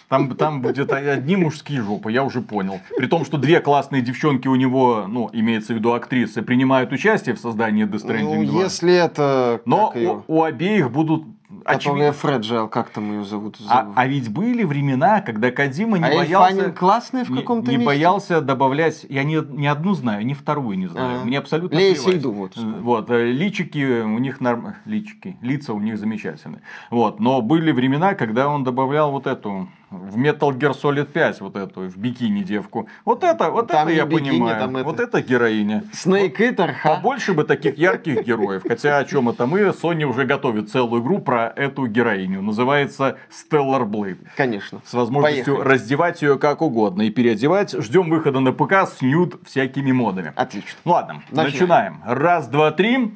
[0.09, 2.79] Там, там будет одни мужские жопы, я уже понял.
[2.97, 7.35] При том, что две классные девчонки у него, ну, имеется в виду актрисы, принимают участие
[7.35, 8.63] в создании Death Stranding ну, 2.
[8.63, 9.61] если это...
[9.65, 11.23] Но у, у обеих будут
[11.63, 13.57] Которая Фреджайл, как там ее зовут?
[13.69, 16.71] А, а ведь были времена, когда Кадима не а боялся...
[16.71, 19.05] классная в каком-то Не, не боялся добавлять...
[19.09, 21.21] Я ни, ни одну знаю, ни вторую не знаю.
[21.21, 22.57] А, Мне абсолютно Лея Сейду, вот.
[22.57, 24.73] Вот, э, личики у них норм...
[24.85, 26.61] Личики, лица у них замечательные.
[26.89, 29.67] Вот, но были времена, когда он добавлял вот эту
[29.97, 32.87] в Metal Gear Solid 5 вот эту, в бикини девку.
[33.03, 34.83] Вот это, вот там это я бикини, понимаю.
[34.83, 35.17] Вот это...
[35.19, 35.83] это героиня.
[35.93, 36.95] Snake Eater, ха.
[36.95, 38.63] Побольше бы таких ярких героев.
[38.67, 42.41] Хотя о чем это мы, Sony уже готовит целую игру про эту героиню.
[42.41, 44.27] Называется Stellar Blade.
[44.35, 44.81] Конечно.
[44.85, 45.73] С возможностью Поехали.
[45.73, 47.71] раздевать ее как угодно и переодевать.
[47.73, 50.33] Ждем выхода на ПК с нюд всякими модами.
[50.35, 50.77] Отлично.
[50.85, 51.51] Ну ладно, Начинаем.
[51.51, 52.01] начинаем.
[52.05, 53.15] Раз, два, три.